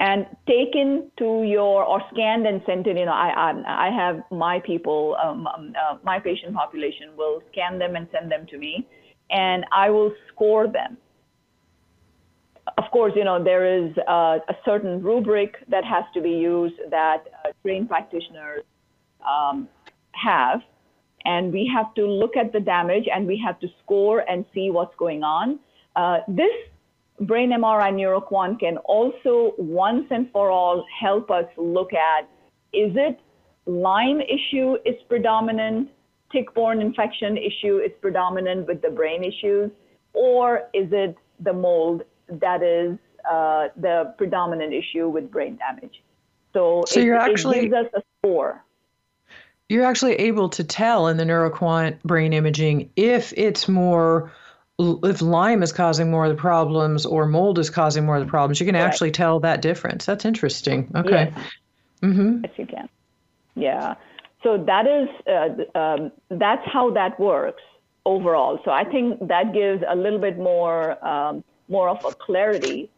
[0.00, 2.96] and taken to your or scanned and sent in.
[2.96, 7.78] You know, I I, have my people, um, um, uh, my patient population will scan
[7.78, 8.86] them and send them to me,
[9.30, 10.98] and I will score them.
[12.78, 16.76] Of course, you know there is uh, a certain rubric that has to be used
[16.90, 18.64] that uh, trained practitioners
[19.26, 19.68] um,
[20.12, 20.60] have,
[21.24, 24.70] and we have to look at the damage and we have to score and see
[24.70, 25.58] what's going on.
[25.94, 26.52] Uh, this
[27.20, 32.28] brain MRI NeuroQuant can also once and for all help us look at
[32.72, 33.18] is it
[33.66, 35.88] Lyme issue is predominant,
[36.30, 39.70] tick-borne infection issue is predominant with the brain issues,
[40.12, 42.96] or is it the mold that is
[43.28, 46.02] uh, the predominant issue with brain damage?
[46.52, 48.62] So, so it, you're actually, it gives us a score.
[49.68, 54.30] You're actually able to tell in the NeuroQuant brain imaging if it's more
[54.78, 58.30] if Lyme is causing more of the problems or mold is causing more of the
[58.30, 60.04] problems, you can actually tell that difference.
[60.04, 60.90] That's interesting.
[60.94, 61.32] Okay.
[61.34, 61.46] Yes.
[62.02, 62.40] Mm-hmm.
[62.44, 62.88] yes, you can.
[63.54, 63.94] Yeah.
[64.42, 67.62] So that is uh, um, that's how that works
[68.04, 68.60] overall.
[68.64, 72.90] So I think that gives a little bit more um, more of a clarity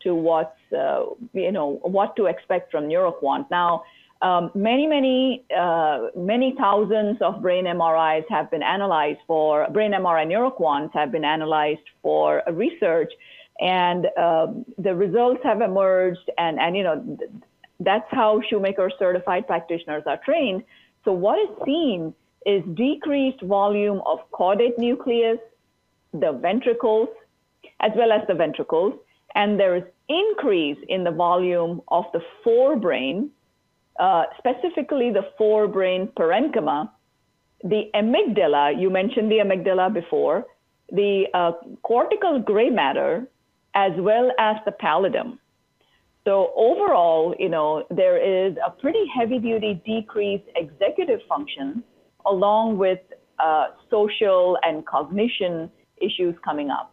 [0.00, 3.50] to what's uh, you know what to expect from NeuroQuant.
[3.50, 3.84] Now
[4.22, 10.26] um, many, many, uh, many thousands of brain MRIs have been analyzed for brain MRI
[10.26, 13.12] neuroquants have been analyzed for research,
[13.60, 16.30] and um, the results have emerged.
[16.38, 17.18] And and you know
[17.80, 20.64] that's how Shoemaker certified practitioners are trained.
[21.04, 22.14] So what is seen
[22.46, 25.38] is decreased volume of caudate nucleus,
[26.12, 27.08] the ventricles,
[27.80, 28.94] as well as the ventricles,
[29.34, 33.28] and there is increase in the volume of the forebrain
[33.98, 36.90] uh, specifically the forebrain parenchyma,
[37.64, 40.44] the amygdala, you mentioned the amygdala before,
[40.90, 43.26] the uh, cortical gray matter,
[43.74, 45.38] as well as the pallidum.
[46.24, 51.84] So overall, you know, there is a pretty heavy duty decreased executive function
[52.24, 52.98] along with
[53.38, 56.92] uh, social and cognition issues coming up.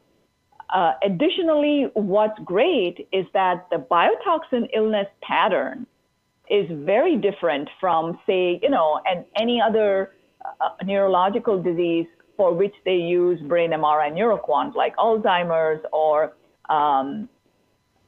[0.73, 5.85] Uh, additionally, what's great is that the biotoxin illness pattern
[6.49, 10.11] is very different from, say, you know, and any other
[10.45, 16.33] uh, neurological disease for which they use brain MRI neuroquant, like Alzheimer's or
[16.69, 17.29] um,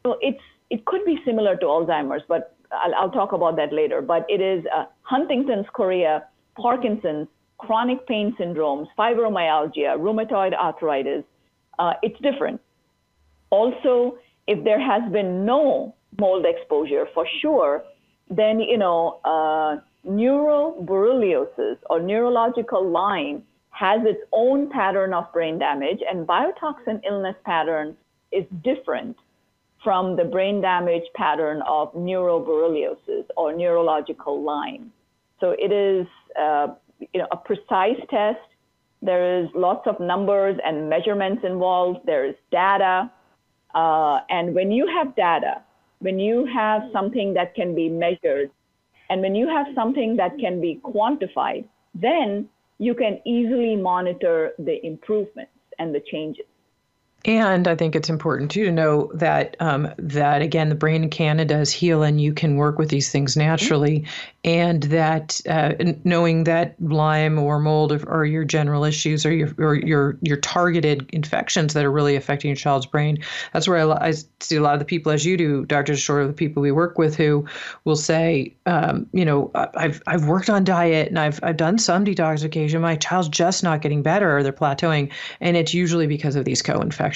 [0.03, 4.01] so it's it could be similar to Alzheimer's, but I'll, I'll talk about that later.
[4.01, 11.23] But it is uh, Huntington's chorea, Parkinson's, chronic pain syndromes, fibromyalgia, rheumatoid arthritis.
[11.79, 12.59] Uh, it's different.
[13.49, 14.17] Also,
[14.47, 17.83] if there has been no mold exposure, for sure,
[18.29, 25.99] then you know uh, neuroborreliosis or neurological Lyme has its own pattern of brain damage,
[26.09, 27.95] and biotoxin illness pattern
[28.31, 29.17] is different
[29.83, 34.91] from the brain damage pattern of neuroborreliosis or neurological Lyme.
[35.39, 36.07] So it is
[36.39, 36.67] uh,
[36.99, 38.39] you know a precise test.
[39.01, 41.99] There is lots of numbers and measurements involved.
[42.05, 43.11] There is data,
[43.75, 45.61] uh, and when you have data,
[46.05, 48.51] when you have something that can be measured
[49.09, 51.65] and when you have something that can be quantified,
[51.95, 56.45] then you can easily monitor the improvements and the changes.
[57.25, 61.45] And I think it's important too to know that um, that again the brain can
[61.47, 64.09] does heal, and you can work with these things naturally, mm-hmm.
[64.43, 69.73] and that uh, knowing that Lyme or mold are your general issues or your or
[69.73, 73.17] your your targeted infections that are really affecting your child's brain.
[73.53, 75.95] That's where I, I see a lot of the people, as you do, Dr.
[75.95, 77.47] Short, the people we work with who
[77.85, 82.05] will say, um, you know, I've I've worked on diet and I've I've done some
[82.05, 82.81] detoxification.
[82.81, 85.11] My child's just not getting better, or they're plateauing,
[85.41, 87.14] and it's usually because of these co-infections.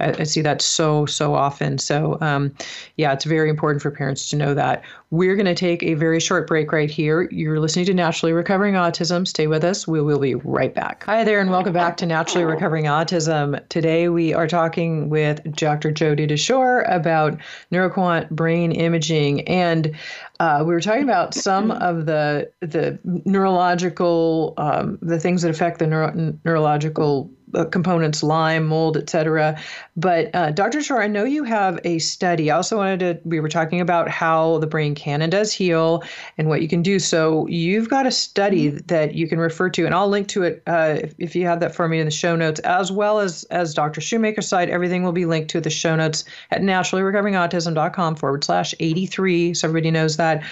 [0.00, 1.78] I, I see that so, so often.
[1.78, 2.54] So, um,
[2.96, 4.82] yeah, it's very important for parents to know that.
[5.10, 7.28] We're going to take a very short break right here.
[7.30, 9.28] You're listening to Naturally Recovering Autism.
[9.28, 9.86] Stay with us.
[9.86, 11.04] We will be right back.
[11.04, 13.60] Hi there, and welcome back to Naturally Recovering Autism.
[13.68, 15.92] Today, we are talking with Dr.
[15.92, 17.38] Jodie Dashore about
[17.70, 19.46] neuroquant brain imaging.
[19.48, 19.94] And
[20.40, 25.78] uh, we were talking about some of the the neurological um, the things that affect
[25.78, 29.58] the neuro- neurological uh, components, Lyme, mold, etc.
[29.96, 30.82] But uh, Dr.
[30.82, 32.50] Shore, I know you have a study.
[32.50, 33.20] I also wanted to.
[33.24, 36.02] We were talking about how the brain can and does heal,
[36.38, 36.98] and what you can do.
[36.98, 38.86] So you've got a study mm-hmm.
[38.86, 41.60] that you can refer to, and I'll link to it uh, if, if you have
[41.60, 44.00] that for me in the show notes, as well as as Dr.
[44.00, 44.68] Shoemaker's site.
[44.68, 49.90] Everything will be linked to the show notes at naturallyrecoveringautism.com forward slash 83, so everybody
[49.90, 50.42] knows that.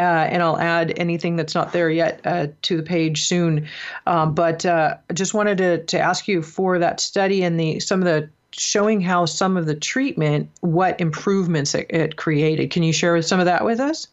[0.00, 3.68] Uh, and I'll add anything that's not there yet uh, to the page soon.
[4.06, 8.00] Um, but uh, just wanted to, to ask you for that study and the some
[8.00, 12.70] of the showing how some of the treatment, what improvements it, it created.
[12.70, 14.08] Can you share some of that with us?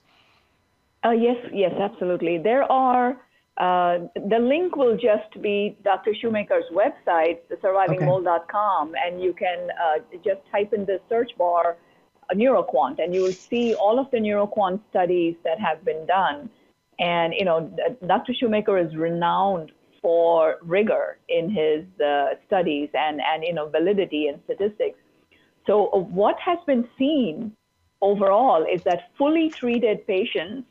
[1.05, 2.37] Uh, yes, yes, absolutely.
[2.37, 3.17] There are.
[3.57, 6.13] Uh, the link will just be Dr.
[6.13, 8.99] Shoemaker's website, survivingmold.com, okay.
[9.03, 11.77] and you can uh, just type in the search bar
[12.33, 16.49] neuroquant, and you will see all of the neuroquant studies that have been done.
[16.99, 17.71] And you know,
[18.05, 18.33] Dr.
[18.33, 19.71] Shoemaker is renowned
[20.01, 24.99] for rigor in his uh, studies and and you know validity and statistics.
[25.65, 27.51] So uh, what has been seen
[28.01, 30.67] overall is that fully treated patients,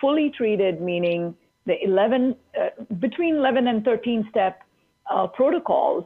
[0.00, 1.34] fully treated meaning
[1.66, 4.62] the 11 uh, between 11 and 13 step
[5.10, 6.04] uh, protocols,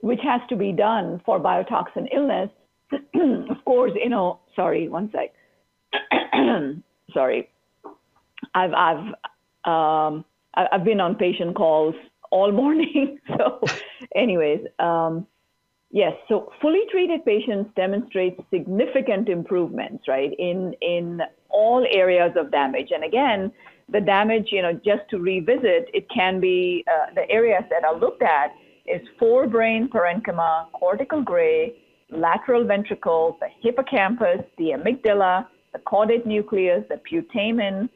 [0.00, 2.50] which has to be done for biotoxin illness,
[3.50, 5.32] of course, you know, sorry, one sec.
[7.14, 7.48] sorry.
[8.54, 9.06] I've, I've,
[9.64, 10.24] um,
[10.54, 11.94] I've been on patient calls
[12.30, 13.18] all morning.
[13.36, 13.60] so,
[14.16, 15.26] anyways, um,
[15.90, 16.14] yes.
[16.28, 22.88] So, fully treated patients demonstrate significant improvements, right, in in all areas of damage.
[22.90, 23.52] And again,
[23.88, 27.96] the damage, you know, just to revisit, it can be uh, the areas that are
[27.96, 28.52] looked at
[28.86, 31.74] is forebrain parenchyma, cortical gray,
[32.12, 37.88] lateral ventricle, the hippocampus, the amygdala, the caudate nucleus, the putamen,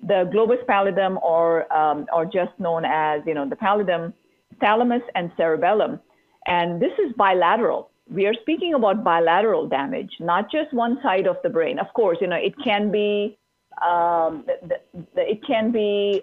[0.00, 4.12] the globus pallidum, or um, or just known as you know the pallidum,
[4.60, 6.00] thalamus, and cerebellum.
[6.46, 7.90] And this is bilateral.
[8.10, 11.78] We are speaking about bilateral damage, not just one side of the brain.
[11.78, 13.38] Of course, you know it can be
[13.82, 14.76] um, the,
[15.14, 16.22] the, it can be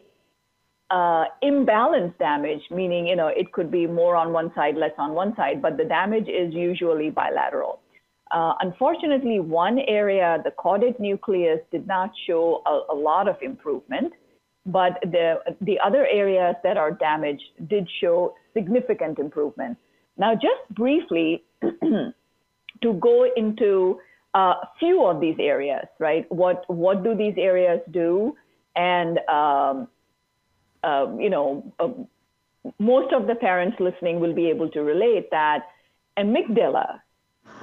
[0.92, 5.14] uh, imbalance damage, meaning you know it could be more on one side, less on
[5.14, 7.80] one side, but the damage is usually bilateral.
[8.32, 14.14] Uh, unfortunately, one area, the caudate nucleus, did not show a, a, lot of improvement,
[14.66, 19.78] but the the other areas that are damaged did show significant improvement.
[20.18, 24.00] Now, just briefly, to go into
[24.34, 26.26] a few of these areas, right?
[26.32, 28.36] What what do these areas do?
[28.76, 29.88] And um,
[30.84, 31.89] uh, you know, uh,
[32.79, 35.65] most of the parents listening will be able to relate that
[36.17, 36.99] amygdala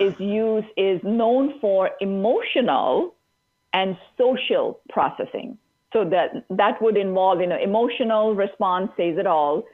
[0.00, 3.14] is used is known for emotional
[3.72, 5.58] and social processing.
[5.92, 9.64] So that that would involve, you know, emotional response says it all.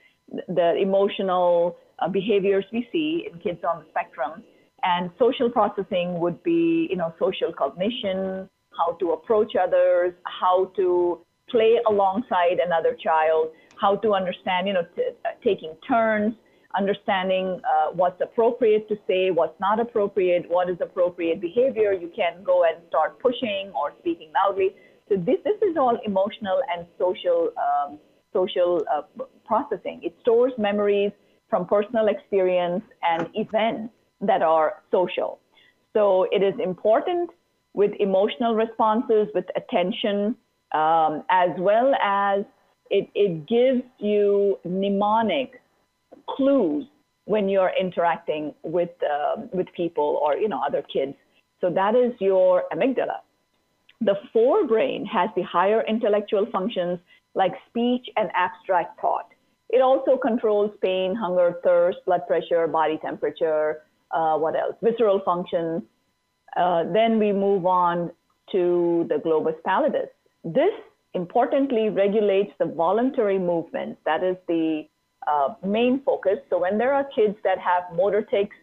[0.48, 4.42] The emotional uh, behaviors we see in kids on the spectrum,
[4.82, 11.23] and social processing would be, you know, social cognition, how to approach others, how to
[11.48, 16.34] play alongside another child, how to understand, you know, t- uh, taking turns,
[16.76, 21.92] understanding uh, what's appropriate to say, what's not appropriate, what is appropriate behavior.
[21.92, 24.74] You can go and start pushing or speaking loudly.
[25.08, 27.98] So this this is all emotional and social um,
[28.32, 29.02] social uh,
[29.44, 30.00] processing.
[30.02, 31.12] It stores memories
[31.50, 33.92] from personal experience and events
[34.22, 35.40] that are social.
[35.92, 37.30] So it is important
[37.74, 40.36] with emotional responses, with attention,
[40.74, 42.44] um, as well as
[42.90, 45.62] it, it gives you mnemonic
[46.28, 46.84] clues
[47.26, 51.14] when you're interacting with, uh, with people or you know other kids.
[51.60, 53.20] So that is your amygdala.
[54.00, 56.98] The forebrain has the higher intellectual functions
[57.34, 59.28] like speech and abstract thought.
[59.70, 64.76] It also controls pain, hunger, thirst, blood pressure, body temperature, uh, what else?
[64.82, 65.82] Visceral functions.
[66.56, 68.12] Uh, then we move on
[68.52, 70.08] to the globus pallidus.
[70.44, 70.72] This
[71.14, 74.00] importantly regulates the voluntary movements.
[74.04, 74.84] That is the
[75.26, 76.38] uh, main focus.
[76.50, 78.56] So when there are kids that have motor tics,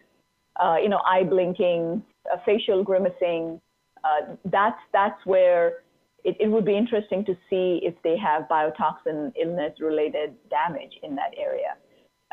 [0.62, 2.02] uh, you know, eye blinking,
[2.32, 3.60] uh, facial grimacing,
[4.04, 5.78] uh, that's that's where
[6.24, 11.16] it, it, would be interesting to see if they have biotoxin illness related damage in
[11.16, 11.76] that area.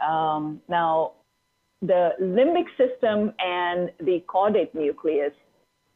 [0.05, 1.13] Um, now,
[1.81, 5.33] the limbic system and the caudate nucleus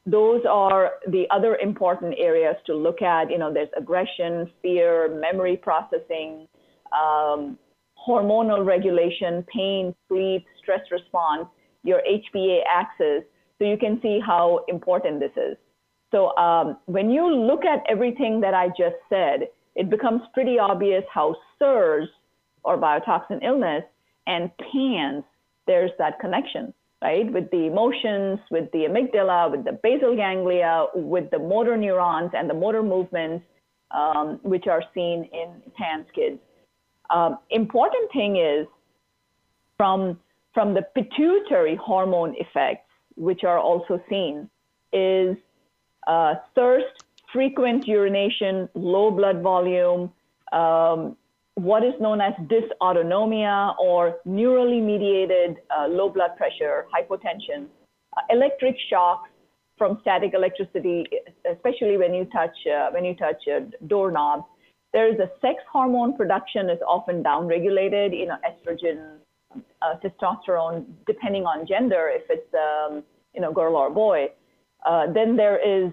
[0.06, 3.32] those are the other important areas to look at.
[3.32, 6.48] You know, there's aggression, fear, memory processing,
[6.92, 7.58] um,
[8.08, 11.48] hormonal regulation, pain, sleep, stress response,
[11.84, 13.24] your HPA axis.
[13.60, 15.58] So you can see how important this is.
[16.12, 21.04] So um, when you look at everything that I just said, it becomes pretty obvious
[21.12, 22.08] how CIRS
[22.64, 23.84] or biotoxin illness
[24.28, 25.24] and PANS,
[25.66, 26.74] there's that connection
[27.04, 27.32] right?
[27.32, 32.50] With the emotions, with the amygdala, with the basal ganglia, with the motor neurons and
[32.50, 33.46] the motor movements,
[33.92, 36.40] um, which are seen in PANS kids.
[37.10, 38.66] Um, important thing is
[39.78, 40.18] from
[40.54, 44.48] from the pituitary hormone effects, which are also seen,
[44.94, 45.36] is
[46.06, 50.12] uh, thirst, frequent urination, low blood volume,
[50.52, 51.18] um,
[51.56, 57.68] what is known as dysautonomia or neurally mediated uh, low blood pressure, hypotension,
[58.18, 59.30] uh, electric shocks
[59.78, 61.06] from static electricity,
[61.52, 64.46] especially when you touch uh, when you touch a doorknob.
[64.94, 69.18] There is a sex hormone production is often downregulated, you know, estrogen,
[69.82, 74.28] uh, testosterone, depending on gender, if it's um, you know girl or boy.
[74.86, 75.92] Uh, then there is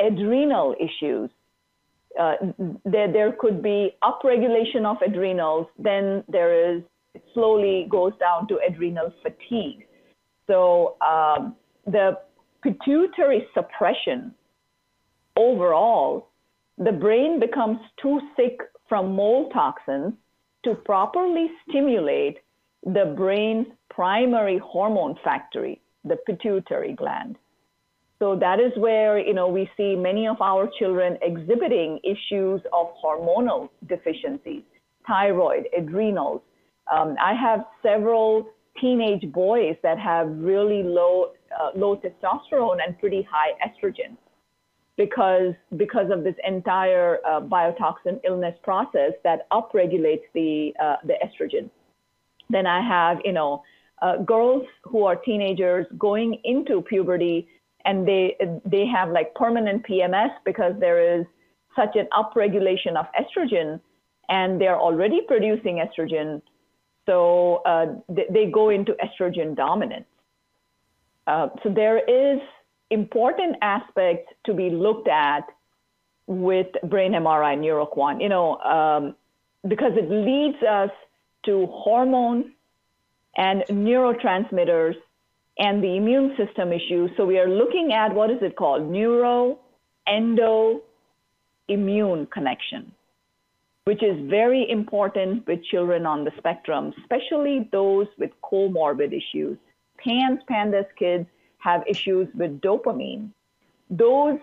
[0.00, 1.30] adrenal issues
[2.18, 2.34] uh,
[2.84, 6.82] there, there could be upregulation of adrenals, then there is,
[7.14, 9.86] it slowly goes down to adrenal fatigue.
[10.46, 11.56] So um,
[11.86, 12.18] the
[12.62, 14.34] pituitary suppression
[15.36, 16.28] overall,
[16.78, 18.58] the brain becomes too sick
[18.88, 20.14] from mold toxins
[20.64, 22.38] to properly stimulate
[22.84, 27.36] the brain's primary hormone factory, the pituitary gland.
[28.20, 32.88] So that is where, you know, we see many of our children exhibiting issues of
[33.02, 34.62] hormonal deficiencies,
[35.06, 36.42] thyroid, adrenals.
[36.92, 38.46] Um, I have several
[38.78, 44.18] teenage boys that have really low, uh, low testosterone and pretty high estrogen
[44.98, 51.70] because, because of this entire uh, biotoxin illness process that upregulates the, uh, the estrogen.
[52.50, 53.62] Then I have, you know,
[54.02, 57.48] uh, girls who are teenagers going into puberty
[57.84, 61.26] and they they have like permanent PMS because there is
[61.76, 63.80] such an upregulation of estrogen,
[64.28, 66.42] and they're already producing estrogen,
[67.06, 70.06] so uh, they, they, go into estrogen dominance.
[71.26, 72.40] Uh, so there is
[72.90, 75.44] important aspects to be looked at
[76.26, 79.14] with brain MRI neuroquant, you know, um,
[79.68, 80.90] because it leads us
[81.44, 82.46] to hormones
[83.36, 84.94] and neurotransmitters
[85.60, 87.10] and the immune system issues.
[87.16, 88.90] So we are looking at what is it called?
[88.90, 89.58] Neuro
[90.08, 90.80] endo
[91.68, 92.90] immune connection,
[93.84, 99.58] which is very important with children on the spectrum, especially those with comorbid issues.
[99.98, 101.26] PANS, PANDAS kids
[101.58, 103.28] have issues with dopamine.
[103.90, 104.38] Those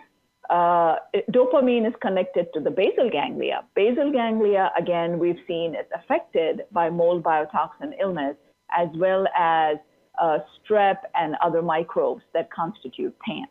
[0.51, 0.97] uh,
[1.31, 3.63] dopamine is connected to the basal ganglia.
[3.75, 8.35] Basal ganglia, again, we've seen is affected by mold biotoxin illness
[8.77, 9.77] as well as
[10.17, 13.45] uh, strep and other microbes that constitute PAN.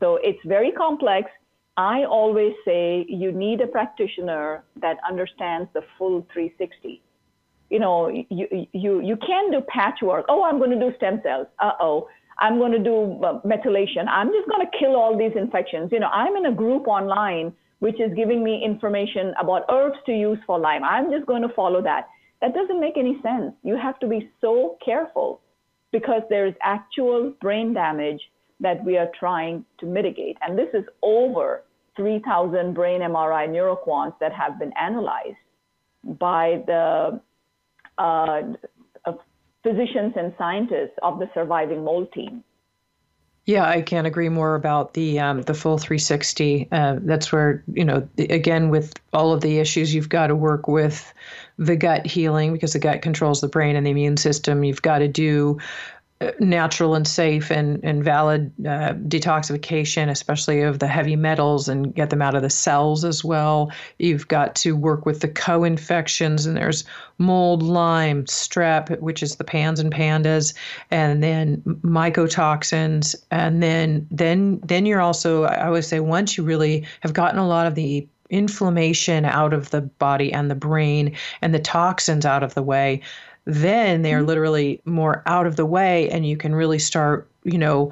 [0.00, 1.30] So it's very complex.
[1.76, 7.02] I always say you need a practitioner that understands the full 360.
[7.70, 10.26] You know, you, you, you can do patchwork.
[10.28, 11.46] Oh, I'm going to do stem cells.
[11.60, 12.08] Uh oh.
[12.40, 14.06] I'm going to do methylation.
[14.08, 15.90] I'm just going to kill all these infections.
[15.90, 20.12] You know, I'm in a group online which is giving me information about herbs to
[20.12, 20.82] use for Lyme.
[20.84, 22.08] I'm just going to follow that.
[22.40, 23.54] That doesn't make any sense.
[23.62, 25.40] You have to be so careful
[25.92, 28.20] because there's actual brain damage
[28.60, 30.36] that we are trying to mitigate.
[30.42, 31.62] And this is over
[31.96, 35.36] 3,000 brain MRI neuroquants that have been analyzed
[36.18, 37.20] by the
[37.98, 38.42] uh,
[39.62, 42.44] physicians and scientists of the surviving mold team.
[43.48, 46.68] Yeah, I can't agree more about the um, the full 360.
[46.70, 50.68] Uh, that's where you know, again, with all of the issues, you've got to work
[50.68, 51.14] with
[51.56, 54.64] the gut healing because the gut controls the brain and the immune system.
[54.64, 55.58] You've got to do
[56.40, 62.10] natural and safe and, and valid uh, detoxification, especially of the heavy metals, and get
[62.10, 63.70] them out of the cells as well.
[63.98, 66.84] You've got to work with the co infections, and there's
[67.18, 70.54] mold, Lyme, strep, which is the PANS and PANDAS,
[70.90, 73.14] and then mycotoxins.
[73.30, 77.46] And then, then, then you're also, I would say, once you really have gotten a
[77.46, 82.42] lot of the inflammation out of the body and the brain and the toxins out
[82.42, 83.00] of the way
[83.48, 84.26] then they're mm-hmm.
[84.26, 87.90] literally more out of the way and you can really start you know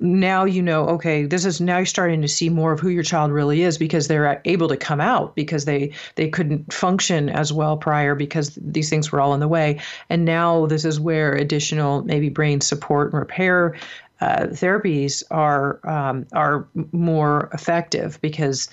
[0.00, 3.02] now you know okay this is now you're starting to see more of who your
[3.02, 7.52] child really is because they're able to come out because they they couldn't function as
[7.52, 9.78] well prior because these things were all in the way
[10.08, 13.76] and now this is where additional maybe brain support and repair
[14.22, 18.70] uh, therapies are um, are more effective because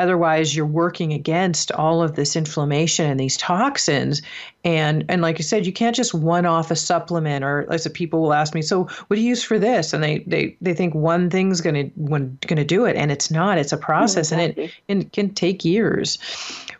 [0.00, 4.22] otherwise you're working against all of this inflammation and these toxins.
[4.64, 7.90] And and like you said you can't just one off a supplement or like so
[7.90, 9.92] people will ask me so what do you use for this?
[9.92, 13.30] And they they they think one thing's going to going to do it and it's
[13.30, 13.58] not.
[13.58, 14.64] It's a mm, process exactly.
[14.64, 16.18] and it, and it can take years.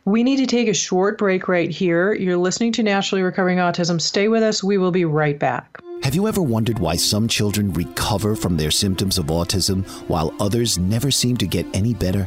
[0.05, 2.15] We need to take a short break right here.
[2.15, 4.01] You're listening to naturally recovering autism.
[4.01, 4.65] Stay with us.
[4.65, 5.81] We will be right back.
[6.03, 10.79] Have you ever wondered why some children recover from their symptoms of autism while others
[10.79, 12.27] never seem to get any better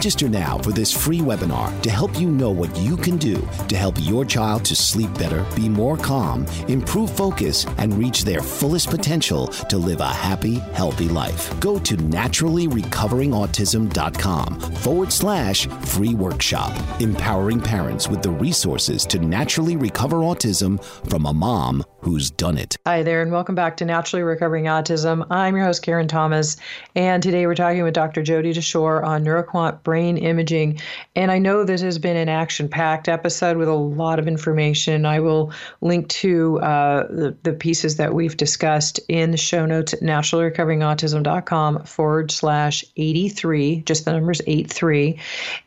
[0.01, 3.77] Register now for this free webinar to help you know what you can do to
[3.77, 8.89] help your child to sleep better, be more calm, improve focus, and reach their fullest
[8.89, 11.53] potential to live a happy, healthy life.
[11.59, 20.17] Go to naturallyrecoveringautism.com forward slash free workshop, empowering parents with the resources to naturally recover
[20.17, 22.75] autism from a mom who's done it.
[22.87, 25.27] Hi there, and welcome back to Naturally Recovering Autism.
[25.29, 26.57] I'm your host, Karen Thomas,
[26.95, 28.23] and today we're talking with Dr.
[28.23, 30.79] Jodie Dashore on NeuroQuant brain imaging.
[31.17, 35.05] And I know this has been an action packed episode with a lot of information.
[35.05, 39.93] I will link to uh, the, the pieces that we've discussed in the show notes
[39.93, 45.19] at naturallyrecoveringautism.com forward slash 83, just the numbers 83.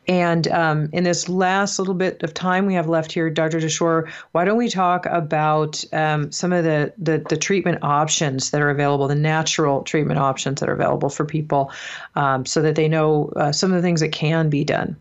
[0.07, 3.59] And um, in this last little bit of time we have left here, Dr.
[3.59, 8.61] Dashore, why don't we talk about um, some of the, the, the treatment options that
[8.61, 11.71] are available, the natural treatment options that are available for people,
[12.15, 14.95] um, so that they know uh, some of the things that can be done.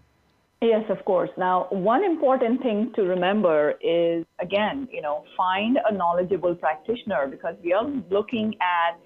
[0.60, 1.30] Yes, of course.
[1.36, 7.56] Now, one important thing to remember is again, you know, find a knowledgeable practitioner because
[7.62, 8.98] we are looking at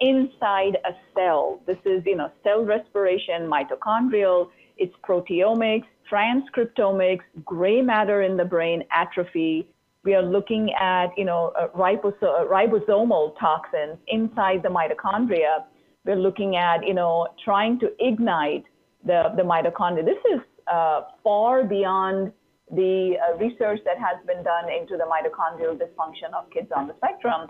[0.00, 1.60] inside a cell.
[1.66, 8.82] This is, you know, cell respiration, mitochondrial, it's proteomics, transcriptomics, gray matter in the brain
[8.90, 9.66] atrophy,
[10.06, 15.64] we are looking at, you know, uh, uh, ribosomal toxins inside the mitochondria.
[16.04, 18.64] We're looking at, you know, trying to ignite
[19.06, 20.04] the, the mitochondria.
[20.04, 20.40] This is
[20.70, 22.32] uh, far beyond
[22.70, 26.94] the uh, research that has been done into the mitochondrial dysfunction of kids on the
[26.96, 27.48] spectrum.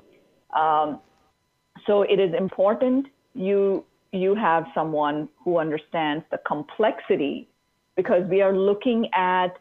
[0.55, 1.01] Um,
[1.87, 7.49] so it is important you you have someone who understands the complexity
[7.97, 9.59] because we are looking at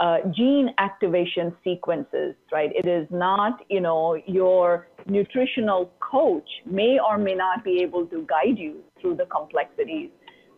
[0.00, 2.70] uh, gene activation sequences, right?
[2.74, 8.26] It is not, you know, your nutritional coach may or may not be able to
[8.28, 10.10] guide you through the complexities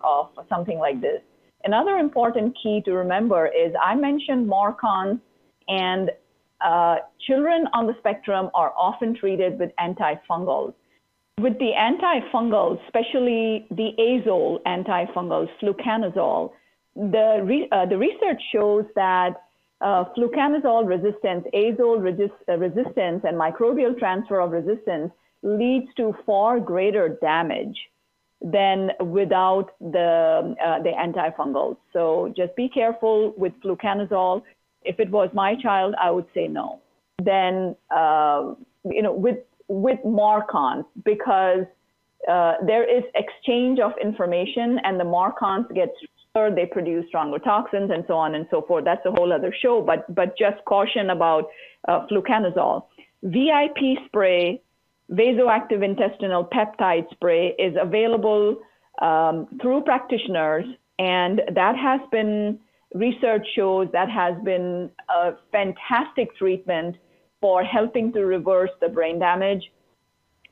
[0.06, 1.20] of something like this.
[1.64, 5.20] Another important key to remember is I mentioned MARCoNS,
[5.68, 6.10] and
[6.64, 6.96] uh,
[7.26, 10.74] children on the spectrum are often treated with antifungals.
[11.38, 16.52] With the antifungals, especially the azole antifungals, fluconazole,
[16.94, 19.34] the, re, uh, the research shows that
[19.82, 26.58] uh, fluconazole resistance, azole resist, uh, resistance, and microbial transfer of resistance leads to far
[26.58, 27.76] greater damage
[28.40, 31.76] than without the, uh, the antifungals.
[31.92, 34.42] So just be careful with fluconazole.
[34.82, 36.80] If it was my child, I would say no.
[37.22, 41.64] Then, uh, you know, with, with MARCoNS, because
[42.30, 45.92] uh, there is exchange of information and the MARCoNS gets
[46.54, 48.84] they produce stronger toxins and so on and so forth.
[48.84, 51.44] That's a whole other show, but, but just caution about
[51.88, 52.84] uh, fluconazole.
[53.22, 54.60] VIP spray,
[55.10, 58.56] vasoactive intestinal peptide spray, is available
[59.00, 60.64] um, through practitioners,
[60.98, 62.58] and that has been,
[62.94, 66.96] research shows that has been a fantastic treatment
[67.40, 69.62] for helping to reverse the brain damage.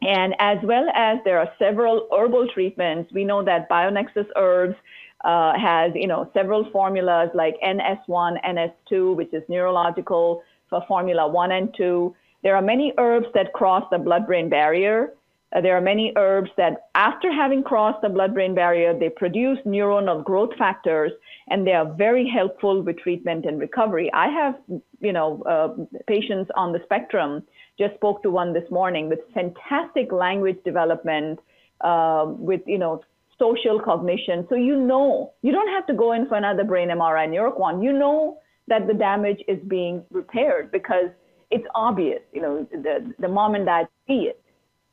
[0.02, 4.74] And as well as there are several herbal treatments, we know that Bionexus herbs
[5.24, 11.52] uh, has you know several formulas like NS1, NS2, which is neurological for formula one
[11.52, 12.14] and two.
[12.44, 15.14] There are many herbs that cross the blood-brain barrier.
[15.54, 20.22] Uh, there are many herbs that, after having crossed the blood-brain barrier, they produce neuronal
[20.22, 21.10] growth factors,
[21.48, 24.10] and they are very helpful with treatment and recovery.
[24.12, 24.56] I have,
[25.00, 25.68] you know, uh,
[26.06, 27.42] patients on the spectrum.
[27.78, 31.40] Just spoke to one this morning with fantastic language development,
[31.80, 33.02] uh, with you know
[33.38, 34.46] social cognition.
[34.48, 37.82] So you know, you don't have to go in for another brain MRI NeuroQuant.
[37.82, 38.38] You know
[38.68, 41.10] that the damage is being repaired because
[41.54, 42.20] it's obvious.
[42.32, 44.40] You know, the, the mom and dad see it.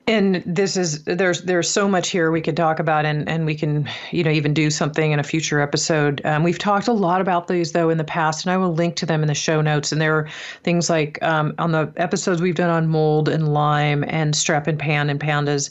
[0.08, 3.54] And this is there's there's so much here we could talk about and and we
[3.54, 6.22] can you know even do something in a future episode.
[6.26, 8.96] Um, we've talked a lot about these though in the past and i will link
[8.98, 9.92] to them in the show notes.
[9.92, 10.28] And there are
[10.64, 14.80] things like um, on the episodes we've done on mold and lyme and strep and
[14.80, 15.70] pan and pandas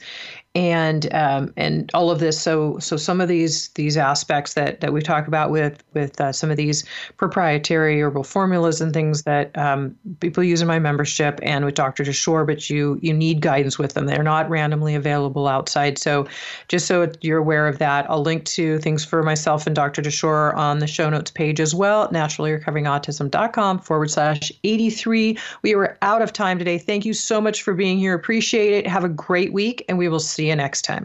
[0.54, 2.40] and um, and all of this.
[2.40, 6.32] So so some of these these aspects that that we talk about with with uh,
[6.32, 6.84] some of these
[7.18, 12.02] proprietary herbal formulas and things that um, people use in my membership and with Dr.
[12.02, 14.06] Dashore, but you you need guidance with them.
[14.06, 15.98] They're not randomly available outside.
[15.98, 16.26] So
[16.66, 20.02] just so you're aware of that, I'll link to things for myself and Dr.
[20.02, 25.38] Dashore on the show notes page as well, naturallyrecoveringautism.com forward slash 83.
[25.62, 26.78] We were out of time today.
[26.78, 28.14] Thank you so much for being here.
[28.14, 28.86] Appreciate it.
[28.88, 30.98] Have a great week, and we will see you next time.